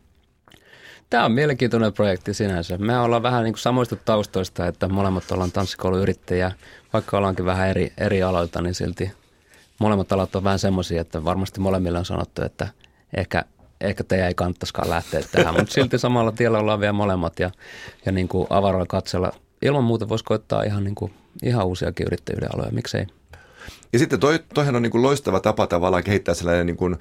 Tämä 1.10 1.24
on 1.24 1.32
mielenkiintoinen 1.32 1.92
projekti 1.92 2.34
sinänsä. 2.34 2.78
Me 2.78 2.98
ollaan 2.98 3.22
vähän 3.22 3.44
niin 3.44 3.52
kuin 3.52 3.60
samoista 3.60 3.96
taustoista, 3.96 4.66
että 4.66 4.88
molemmat 4.88 5.32
ollaan 5.32 5.52
tanssikouluyrittäjiä. 5.52 6.52
Vaikka 6.92 7.18
ollaankin 7.18 7.44
vähän 7.44 7.68
eri, 7.68 7.92
eri 7.98 8.22
aloilta, 8.22 8.62
niin 8.62 8.74
silti 8.74 9.12
molemmat 9.78 10.12
alat 10.12 10.36
on 10.36 10.44
vähän 10.44 10.58
semmoisia, 10.58 11.00
että 11.00 11.24
varmasti 11.24 11.60
molemmille 11.60 11.98
on 11.98 12.04
sanottu, 12.04 12.42
että 12.42 12.68
ehkä, 13.16 13.44
ehkä 13.80 14.04
teidän 14.04 14.28
ei 14.28 14.34
kannattaisikaan 14.34 14.90
lähteä 14.90 15.20
tähän. 15.32 15.54
Mutta 15.54 15.72
silti 15.72 15.98
samalla 15.98 16.32
tiellä 16.32 16.58
ollaan 16.58 16.80
vielä 16.80 16.92
molemmat 16.92 17.38
ja, 17.38 17.50
ja 18.06 18.12
niin 18.12 18.28
kuin 18.28 18.46
avaroilla 18.50 18.86
katsella. 18.86 19.32
Ilman 19.62 19.84
muuta 19.84 20.08
voisi 20.08 20.24
koittaa 20.24 20.62
ihan, 20.62 20.84
niin 20.84 20.94
kuin, 20.94 21.14
ihan 21.42 21.66
uusiakin 21.66 22.06
yrittäjyyden 22.06 22.54
aloja, 22.54 22.72
miksei. 22.72 23.06
Ja 23.94 23.98
sitten 23.98 24.20
toi, 24.20 24.38
toihan 24.54 24.76
on 24.76 24.82
niin 24.82 24.90
kuin 24.90 25.02
loistava 25.02 25.40
tapa 25.40 25.66
tavallaan 25.66 26.04
kehittää 26.04 26.34
sellainen 26.34 26.66
niin 26.66 26.76
kuin 26.76 26.96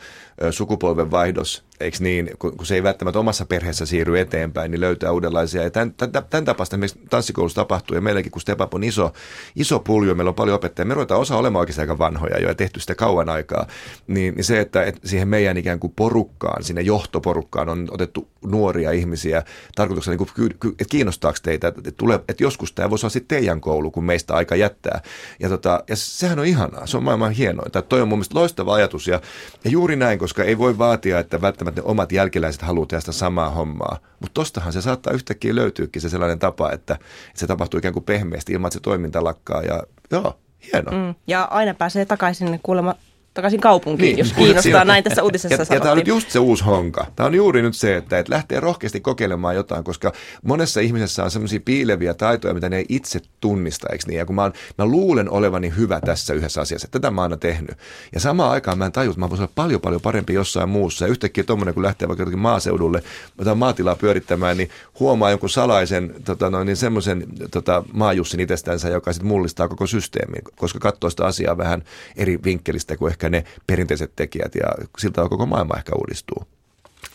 sukupolven 0.52 1.12
vaihdos, 1.12 1.64
eikö 1.80 1.98
niin, 2.00 2.30
kun, 2.40 2.58
kun 2.58 2.66
se 2.66 2.76
ei 2.76 2.84
välttämättä 2.84 3.20
omassa 3.20 3.46
perheessä 3.46 3.86
siirry 3.86 4.20
eteenpäin, 4.20 4.72
niin 4.72 4.82
löytää 4.82 5.12
uudenlaisia. 5.12 5.64
Ja 5.64 5.72
tämän, 5.72 5.94
tämän, 5.94 6.24
tämän 6.30 6.46
tapaista 6.46 6.76
esimerkiksi 6.76 7.00
tanssikoulussa 7.10 7.62
tapahtuu, 7.62 7.96
ja 7.96 8.02
meilläkin 8.02 8.32
kun 8.32 8.42
Step 8.42 8.74
on 8.74 8.84
iso, 8.84 9.14
iso 9.56 9.80
puljo, 9.80 10.16
meillä 10.16 10.30
on 10.30 10.36
paljon 10.36 10.56
opettajia, 10.56 10.88
me 10.88 10.94
ruvetaan 10.94 11.22
osa 11.22 11.38
olemaan 11.38 11.60
oikeasti 11.60 11.82
aika 11.82 11.98
vanhoja 11.98 12.40
jo 12.40 12.48
ja 12.48 12.56
tehty 12.56 12.80
sitä 12.80 12.96
kauan 12.96 13.30
aikaa, 13.30 13.68
niin, 14.08 14.36
niin 14.36 14.44
se, 14.44 14.60
että, 14.60 14.84
että 14.84 15.08
siihen 15.08 15.28
meidän 15.28 15.58
ikään 15.58 15.80
kuin 15.80 15.94
porukkaan, 15.96 16.64
sinne 16.64 16.82
johtoporukkaan 16.82 17.70
on 17.70 17.88
otettu 17.92 18.28
nuoria 18.46 18.92
ihmisiä, 18.92 19.44
tarkoituksena, 19.76 20.18
niin 20.18 20.28
kuin, 20.36 20.52
että 20.72 20.86
kiinnostaako 20.90 21.38
teitä, 21.44 21.68
että, 21.68 21.92
tulee, 21.92 22.20
että 22.28 22.44
joskus 22.44 22.74
tämä 22.74 22.90
voisi 22.90 23.06
olla 23.06 23.14
sitten 23.14 23.38
teidän 23.38 23.62
koulu, 23.62 23.92
kun 23.92 24.04
meistä 24.04 24.34
aika 24.34 24.56
jättää. 24.56 25.02
Ja, 25.40 25.50
tota, 25.50 25.84
ja 25.90 25.96
sehän 25.96 26.40
on 26.40 26.46
ihanaa, 26.46 26.83
se 26.86 26.98
on 26.98 27.04
maailman 27.04 27.32
hienointa. 27.32 27.82
Toi 27.82 28.02
on 28.02 28.08
mun 28.08 28.18
mielestä 28.18 28.40
loistava 28.40 28.74
ajatus, 28.74 29.08
ja, 29.08 29.22
ja 29.64 29.72
juuri 29.72 29.96
näin, 29.96 30.20
koska 30.20 30.44
ei 30.44 30.58
voi 30.58 30.78
vaatia, 30.78 31.20
että 31.20 31.42
välttämättä 31.42 31.82
ne 31.82 31.88
omat 31.88 32.12
jälkeläiset 32.12 32.62
haluaa 32.62 32.86
tehdä 32.86 33.00
sitä 33.00 33.12
samaa 33.12 33.50
hommaa. 33.50 33.98
Mutta 34.20 34.34
tostahan 34.34 34.74
se 34.74 34.82
saattaa 34.82 35.14
yhtäkkiä 35.14 35.56
löytyykin 35.56 36.02
se 36.02 36.10
sellainen 36.10 36.40
tapa, 36.40 36.72
että, 36.72 36.94
että 36.94 37.40
se 37.40 37.48
tapahtuu 37.48 37.78
ikään 37.78 37.94
kuin 37.94 38.04
pehmeästi 38.04 38.54
ilman, 38.54 38.68
että 38.68 38.74
se 38.74 38.84
toiminta 38.84 39.24
lakkaa. 39.24 39.62
Ja 39.62 39.84
joo, 40.12 40.40
hieno. 40.74 40.92
Mm, 40.92 41.16
ja 41.28 41.44
aina 41.44 41.74
pääsee 41.74 42.06
takaisin 42.06 42.60
kuulemma 42.64 42.96
takaisin 43.34 43.60
kaupunkiin, 43.60 44.16
niin, 44.16 44.18
jos 44.18 44.34
kiinnostaa. 44.34 44.86
Näin 44.86 45.04
tässä 45.04 45.24
uutisessa 45.24 45.64
ja, 45.70 45.76
ja 45.76 45.80
tämä 45.80 45.92
on 45.92 45.98
nyt 45.98 46.08
just 46.08 46.30
se 46.30 46.40
uusi 46.40 46.64
honka. 46.64 47.06
Tämä 47.16 47.28
on 47.28 47.36
juuri 47.36 47.62
nyt 47.62 47.76
se, 47.76 47.96
että, 47.96 48.20
että 48.20 48.34
lähtee 48.34 48.60
rohkeasti 48.60 49.02
kokeilemaan 49.02 49.56
jotain, 49.56 49.84
koska 49.84 50.12
monessa 50.44 50.80
ihmisessä 50.80 51.24
on 51.24 51.32
sellaisia 51.32 51.60
piileviä 51.66 52.14
taitoja, 52.14 52.54
mitä 52.54 52.70
ne 52.70 52.78
ei 52.78 52.86
itse 52.90 53.20
tunnista, 53.40 53.88
eikö 53.92 54.04
niin? 54.08 54.18
Ja 54.18 54.26
kun 54.26 54.36
mä, 54.36 54.44
on, 54.44 54.54
mä 54.78 54.86
luulen 54.86 55.30
olevani 55.30 55.74
hyvä 55.78 56.02
tässä 56.02 56.34
yhdessä 56.34 56.62
asiassa, 56.62 56.86
että 56.86 57.00
tätä 57.00 57.12
mä 57.12 57.22
oon 57.22 57.24
aina 57.24 57.38
tehnyt. 57.38 57.78
Ja 58.14 58.20
samaan 58.20 58.52
aikaan 58.52 58.78
mä 58.78 58.86
en 58.86 58.92
tajua, 58.92 59.12
että 59.12 59.20
mä 59.20 59.30
voisin 59.30 59.44
olla 59.44 59.52
paljon 59.56 59.82
paljon 59.82 60.02
parempi 60.02 60.34
jossain 60.34 60.70
muussa. 60.70 61.06
Ja 61.06 61.12
yhtäkkiä 61.12 61.44
tuommoinen, 61.44 61.74
kun 61.74 61.84
lähtee 61.84 62.08
vaikka 62.08 62.38
maaseudulle, 62.38 63.04
mä 63.46 63.56
maatilaa 63.56 63.96
pyörittämään, 63.96 64.58
niin 64.58 64.70
huomaa 65.00 65.30
jonkun 65.30 65.50
salaisen 65.50 66.16
tota 66.26 66.50
noin, 66.50 66.66
niin 66.66 66.78
semmoisen 66.78 67.28
tota, 67.52 67.84
maajussin 67.94 68.40
itsestänsä, 68.40 68.90
joka 68.90 69.14
sitten 69.14 69.28
mullistaa 69.28 69.68
koko 69.68 69.88
systeemin, 69.88 70.42
koska 70.56 70.80
katsoo 70.80 71.10
sitä 71.10 71.26
asiaa 71.26 71.58
vähän 71.58 71.84
eri 72.16 72.40
vinkkelistä 72.44 72.98
kuin 72.98 73.12
ehkä 73.12 73.23
ehkä 73.24 73.30
ne 73.30 73.44
perinteiset 73.68 74.12
tekijät 74.16 74.56
ja 74.56 74.68
siltä 74.98 75.30
koko 75.30 75.46
maailma 75.46 75.78
ehkä 75.78 75.92
uudistuu. 75.96 76.44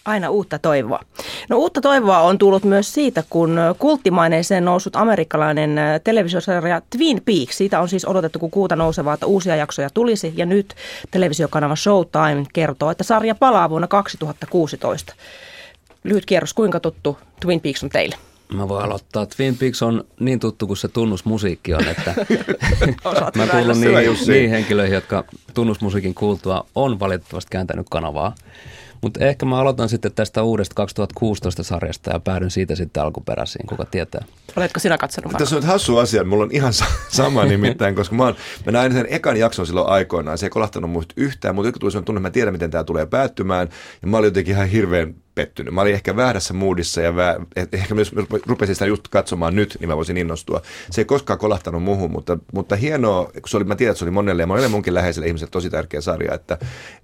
Aina 0.04 0.30
uutta 0.30 0.58
toivoa. 0.58 1.00
No 1.48 1.56
uutta 1.56 1.80
toivoa 1.80 2.20
on 2.20 2.38
tullut 2.38 2.64
myös 2.64 2.94
siitä, 2.94 3.24
kun 3.30 3.58
kulttimaineeseen 3.78 4.64
noussut 4.64 4.96
amerikkalainen 4.96 5.78
äh, 5.78 6.00
televisiosarja 6.04 6.82
Twin 6.90 7.22
Peaks, 7.24 7.56
siitä 7.58 7.80
on 7.80 7.88
siis 7.88 8.04
odotettu 8.04 8.38
kuin 8.38 8.50
kuuta 8.50 8.76
nousevaa, 8.76 9.14
että 9.14 9.26
uusia 9.26 9.56
jaksoja 9.56 9.90
tulisi 9.90 10.32
ja 10.36 10.46
nyt 10.46 10.74
televisiokanava 11.10 11.76
Showtime 11.76 12.44
kertoo, 12.52 12.90
että 12.90 13.04
sarja 13.04 13.34
palaa 13.34 13.70
vuonna 13.70 13.88
2016. 13.88 15.14
Lyhyt 16.04 16.26
kierros, 16.26 16.54
kuinka 16.54 16.80
tuttu 16.80 17.18
Twin 17.40 17.60
Peaks 17.60 17.84
on 17.84 17.90
teille? 17.90 18.27
Mä 18.52 18.68
voin 18.68 18.84
aloittaa. 18.84 19.26
Twin 19.26 19.56
Peaks 19.56 19.82
on 19.82 20.04
niin 20.20 20.40
tuttu 20.40 20.66
kuin 20.66 20.76
se 20.76 20.88
tunnusmusiikki 20.88 21.74
on, 21.74 21.88
että 21.88 22.14
mä 23.36 23.46
kuulun 23.46 23.80
niin, 23.80 23.94
niin 24.26 24.50
henkilöihin, 24.50 24.94
jotka 24.94 25.24
tunnusmusiikin 25.54 26.14
kuultua 26.14 26.66
on 26.74 27.00
valitettavasti 27.00 27.50
kääntänyt 27.50 27.86
kanavaa. 27.90 28.34
Mutta 29.02 29.24
ehkä 29.24 29.46
mä 29.46 29.58
aloitan 29.58 29.88
sitten 29.88 30.12
tästä 30.12 30.42
uudesta 30.42 30.74
2016 30.74 31.62
sarjasta 31.62 32.10
ja 32.10 32.20
päädyn 32.20 32.50
siitä 32.50 32.74
sitten 32.74 33.02
alkuperäisiin, 33.02 33.66
kuka 33.66 33.84
tietää. 33.84 34.24
Oletko 34.56 34.80
sinä 34.80 34.98
katsonut? 34.98 35.32
Tässä 35.38 35.56
on 35.56 35.62
nyt 35.62 35.70
hassu 35.70 35.98
asia, 35.98 36.24
mulla 36.24 36.44
on 36.44 36.50
ihan 36.52 36.72
sama 37.08 37.44
nimittäin, 37.44 37.94
koska 37.94 38.14
mä, 38.14 38.24
oon, 38.24 38.34
mä 38.66 38.72
näin 38.72 38.92
sen 38.92 39.06
ekan 39.10 39.36
jakson 39.36 39.66
silloin 39.66 39.88
aikoinaan, 39.88 40.38
se 40.38 40.46
ei 40.46 40.50
kolahtanut 40.50 40.90
muista 40.90 41.14
yhtään, 41.16 41.54
mutta 41.54 41.68
joku 41.68 41.78
tuli 41.78 41.90
sellainen 41.90 42.06
tunne, 42.06 42.18
että 42.18 42.28
mä 42.28 42.32
tiedän, 42.32 42.54
miten 42.54 42.70
tämä 42.70 42.84
tulee 42.84 43.06
päättymään, 43.06 43.68
ja 44.02 44.08
mä 44.08 44.16
olin 44.16 44.26
jotenkin 44.26 44.54
ihan 44.54 44.68
hirveän 44.68 45.14
pettynyt. 45.38 45.74
Mä 45.74 45.80
olin 45.80 45.94
ehkä 45.94 46.16
väärässä 46.16 46.54
moodissa 46.54 47.00
ja 47.00 47.16
vä, 47.16 47.40
ehkä 47.72 47.94
myös 47.94 48.12
rupesin 48.46 48.74
sitä 48.74 48.86
just 48.86 49.08
katsomaan 49.08 49.56
nyt, 49.56 49.76
niin 49.80 49.88
mä 49.88 49.96
voisin 49.96 50.16
innostua. 50.16 50.62
Se 50.90 51.00
ei 51.00 51.04
koskaan 51.04 51.38
kolahtanut 51.38 51.82
muuhun, 51.82 52.10
mutta, 52.10 52.38
mutta 52.52 52.76
hienoa, 52.76 53.24
kun 53.24 53.48
se 53.48 53.56
oli, 53.56 53.64
mä 53.64 53.76
tiedän, 53.76 53.90
että 53.90 53.98
se 53.98 54.04
oli 54.04 54.10
monelle 54.10 54.42
ja 54.42 54.46
monelle 54.46 54.68
munkin 54.68 54.94
läheiselle 54.94 55.26
ihmiselle 55.26 55.50
tosi 55.50 55.70
tärkeä 55.70 56.00
sarja, 56.00 56.34
että 56.34 56.58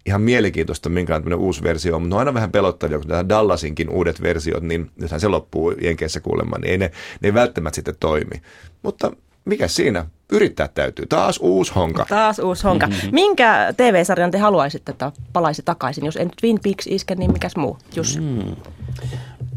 ihan 0.07 0.23
mielenkiintoista, 0.23 0.89
minkälainen 0.89 1.39
uusi 1.39 1.63
versio 1.63 1.97
on, 1.97 2.03
mutta 2.03 2.17
on 2.17 2.19
aina 2.19 2.35
vähän 2.35 2.53
pelottavia, 2.53 2.99
kun 2.99 3.29
Dallasinkin 3.29 3.89
uudet 3.89 4.23
versiot, 4.23 4.63
niin 4.63 4.91
nythän 5.01 5.21
se 5.21 5.29
loppuu 5.29 5.71
Jenkeissä 5.81 6.21
kuulemma, 6.21 6.59
niin 6.59 6.71
ei 6.71 6.79
ne, 6.79 6.91
ne 7.21 7.29
ei 7.29 7.35
välttämättä 7.35 7.75
sitten 7.75 7.97
toimi. 8.01 8.43
Mutta 8.83 9.13
mikä 9.45 9.69
siinä? 9.69 10.07
Yrittää 10.33 10.69
täytyy. 10.69 11.07
Taas 11.07 11.39
uusi 11.43 11.73
honka. 11.75 12.07
Taas 12.09 12.39
uusi 12.39 12.63
honka. 12.63 12.87
Mm-hmm. 12.87 13.11
Minkä 13.13 13.75
TV-sarjan 13.77 14.31
te 14.31 14.39
haluaisitte, 14.39 14.93
että 14.93 15.13
palaisi 15.33 15.63
takaisin? 15.65 16.05
Jos 16.05 16.17
en 16.17 16.31
Twin 16.41 16.59
Peaks 16.63 16.87
iske, 16.87 17.15
niin 17.15 17.33
mikäs 17.33 17.57
muu? 17.57 17.79
Jussi. 17.97 18.21
Mm. 18.21 18.57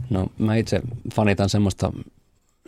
No 0.10 0.28
mä 0.38 0.56
itse 0.56 0.82
fanitan 1.16 1.50
semmoista 1.50 1.92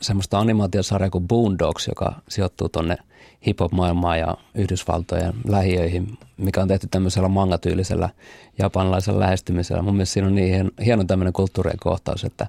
semmoista 0.01 0.39
animaatiosarjaa 0.39 1.09
kuin 1.09 1.27
Boondocks, 1.27 1.87
joka 1.87 2.21
sijoittuu 2.29 2.69
tuonne 2.69 2.97
hip-hop-maailmaan 3.45 4.19
ja 4.19 4.37
Yhdysvaltojen 4.55 5.33
lähiöihin, 5.47 6.17
mikä 6.37 6.61
on 6.61 6.67
tehty 6.67 6.87
tämmöisellä 6.91 7.29
mangatyylisellä 7.29 8.09
japanilaisella 8.57 9.19
lähestymisellä. 9.19 9.81
Mun 9.81 9.95
mielestä 9.95 10.13
siinä 10.13 10.27
on 10.27 10.35
niin 10.35 10.71
hieno, 10.85 11.03
tämmöinen 11.03 11.33
kulttuurien 11.33 11.79
kohtaus, 11.79 12.23
että 12.23 12.47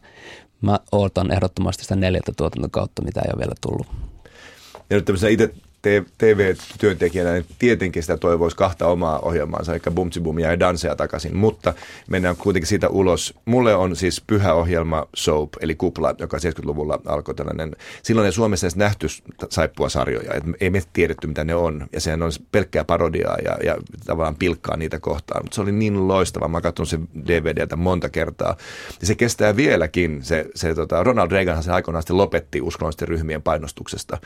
mä 0.60 0.78
ootan 0.92 1.32
ehdottomasti 1.32 1.82
sitä 1.82 1.96
neljältä 1.96 2.32
tuotantokautta, 2.36 3.02
mitä 3.02 3.20
ei 3.20 3.30
ole 3.32 3.38
vielä 3.38 3.54
tullut. 3.60 3.86
Ja 4.90 4.96
nyt 4.96 5.04
tämmöisenä 5.04 5.30
itse 5.30 5.54
TV-työntekijänä, 6.18 7.32
niin 7.32 7.46
tietenkin 7.58 8.02
sitä 8.02 8.16
toivoisi 8.16 8.56
kahta 8.56 8.86
omaa 8.86 9.18
ohjelmaansa, 9.18 9.72
eli 9.72 9.80
Bumtsi 9.94 10.20
Bumia 10.20 10.50
ja 10.50 10.60
Dansea 10.60 10.96
takaisin, 10.96 11.36
mutta 11.36 11.74
mennään 12.08 12.36
kuitenkin 12.36 12.66
siitä 12.66 12.88
ulos. 12.88 13.34
Mulle 13.44 13.74
on 13.74 13.96
siis 13.96 14.22
pyhä 14.26 14.54
ohjelma 14.54 15.06
Soap, 15.14 15.48
eli 15.60 15.74
Kupla, 15.74 16.14
joka 16.18 16.36
70-luvulla 16.36 17.00
alkoi 17.06 17.34
tällainen, 17.34 17.76
silloin 18.02 18.26
ei 18.26 18.32
Suomessa 18.32 18.66
edes 18.66 18.76
nähty 18.76 19.06
saippua 19.50 19.88
sarjoja, 19.88 20.34
että 20.34 20.50
ei 20.60 20.70
me 20.70 20.82
tiedetty 20.92 21.26
mitä 21.26 21.44
ne 21.44 21.54
on, 21.54 21.86
ja 21.92 22.00
sehän 22.00 22.22
on 22.22 22.32
pelkkää 22.52 22.84
parodiaa 22.84 23.36
ja, 23.44 23.56
ja 23.64 23.76
tavallaan 24.06 24.36
pilkkaa 24.36 24.76
niitä 24.76 25.00
kohtaan, 25.00 25.44
mutta 25.44 25.54
se 25.54 25.60
oli 25.60 25.72
niin 25.72 26.08
loistava, 26.08 26.48
mä 26.48 26.60
katson 26.60 26.86
sen 26.86 27.08
DVDltä 27.26 27.76
monta 27.76 28.08
kertaa, 28.08 28.56
ja 29.00 29.06
se 29.06 29.14
kestää 29.14 29.56
vieläkin, 29.56 30.22
se, 30.22 30.46
se 30.54 30.74
tota, 30.74 31.02
Ronald 31.02 31.30
Reaganhan 31.30 31.64
se 31.64 31.72
aikoinaan 31.72 32.04
lopetti 32.10 32.60
uskonnollisten 32.60 33.08
ryhmien 33.08 33.42
painostuksesta, 33.42 34.18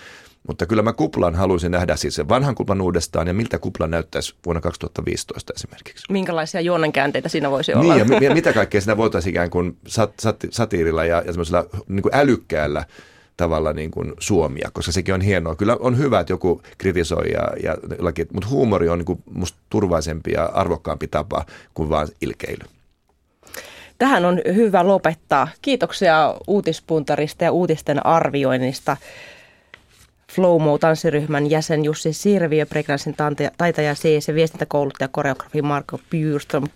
mutta 0.48 0.66
kyllä 0.66 0.82
mä 0.82 0.92
kuplan 0.92 1.34
haluaisin 1.34 1.70
nähdä 1.70 1.96
siis 1.96 2.14
sen 2.14 2.28
vanhan 2.28 2.54
kuplan 2.54 2.80
uudestaan 2.80 3.26
ja 3.26 3.34
miltä 3.34 3.58
kupla 3.58 3.86
näyttäisi 3.86 4.34
vuonna 4.44 4.60
2015 4.60 5.52
esimerkiksi. 5.56 6.12
Minkälaisia 6.12 6.60
juonnenkäänteitä 6.60 7.28
siinä 7.28 7.50
voisi 7.50 7.74
olla? 7.74 7.94
Niin 7.94 8.22
ja 8.22 8.34
mitä 8.34 8.52
kaikkea 8.52 8.80
siinä 8.80 8.96
voitaisiin 8.96 9.30
ikään 9.30 9.50
kuin 9.50 9.76
sat, 9.86 10.12
sat, 10.20 10.36
satiirilla 10.50 11.04
ja, 11.04 11.16
ja 11.26 11.32
semmoisella 11.32 11.66
niin 11.88 12.02
kuin 12.02 12.14
älykkäällä 12.14 12.84
tavalla 13.36 13.72
niin 13.72 13.90
kuin 13.90 14.12
suomia, 14.18 14.70
koska 14.72 14.92
sekin 14.92 15.14
on 15.14 15.20
hienoa. 15.20 15.54
Kyllä 15.54 15.76
on 15.80 15.98
hyvä, 15.98 16.20
että 16.20 16.32
joku 16.32 16.62
kritisoi, 16.78 17.30
ja, 17.32 17.48
ja 17.62 17.76
laki, 17.98 18.26
mutta 18.32 18.48
huumori 18.48 18.88
on 18.88 18.98
niin 18.98 19.06
kuin 19.06 19.22
musta 19.30 19.58
turvaisempi 19.70 20.32
ja 20.32 20.44
arvokkaampi 20.44 21.08
tapa 21.08 21.44
kuin 21.74 21.88
vain 21.88 22.08
ilkeily. 22.20 22.64
Tähän 23.98 24.24
on 24.24 24.40
hyvä 24.54 24.86
lopettaa. 24.86 25.48
Kiitoksia 25.62 26.34
uutispuntarista 26.46 27.44
ja 27.44 27.52
uutisten 27.52 28.06
arvioinnista. 28.06 28.96
Flowmo 30.34 30.78
tanssiryhmän 30.78 31.50
jäsen 31.50 31.84
Jussi 31.84 32.12
Sirviö, 32.12 32.66
Pregnansin 32.66 33.14
taitaja 33.56 33.94
CS 33.94 34.28
ja 34.28 34.34
viestintäkouluttaja 34.34 35.08
koreografi 35.08 35.62
Marko 35.62 36.00
Bjurström. 36.10 36.66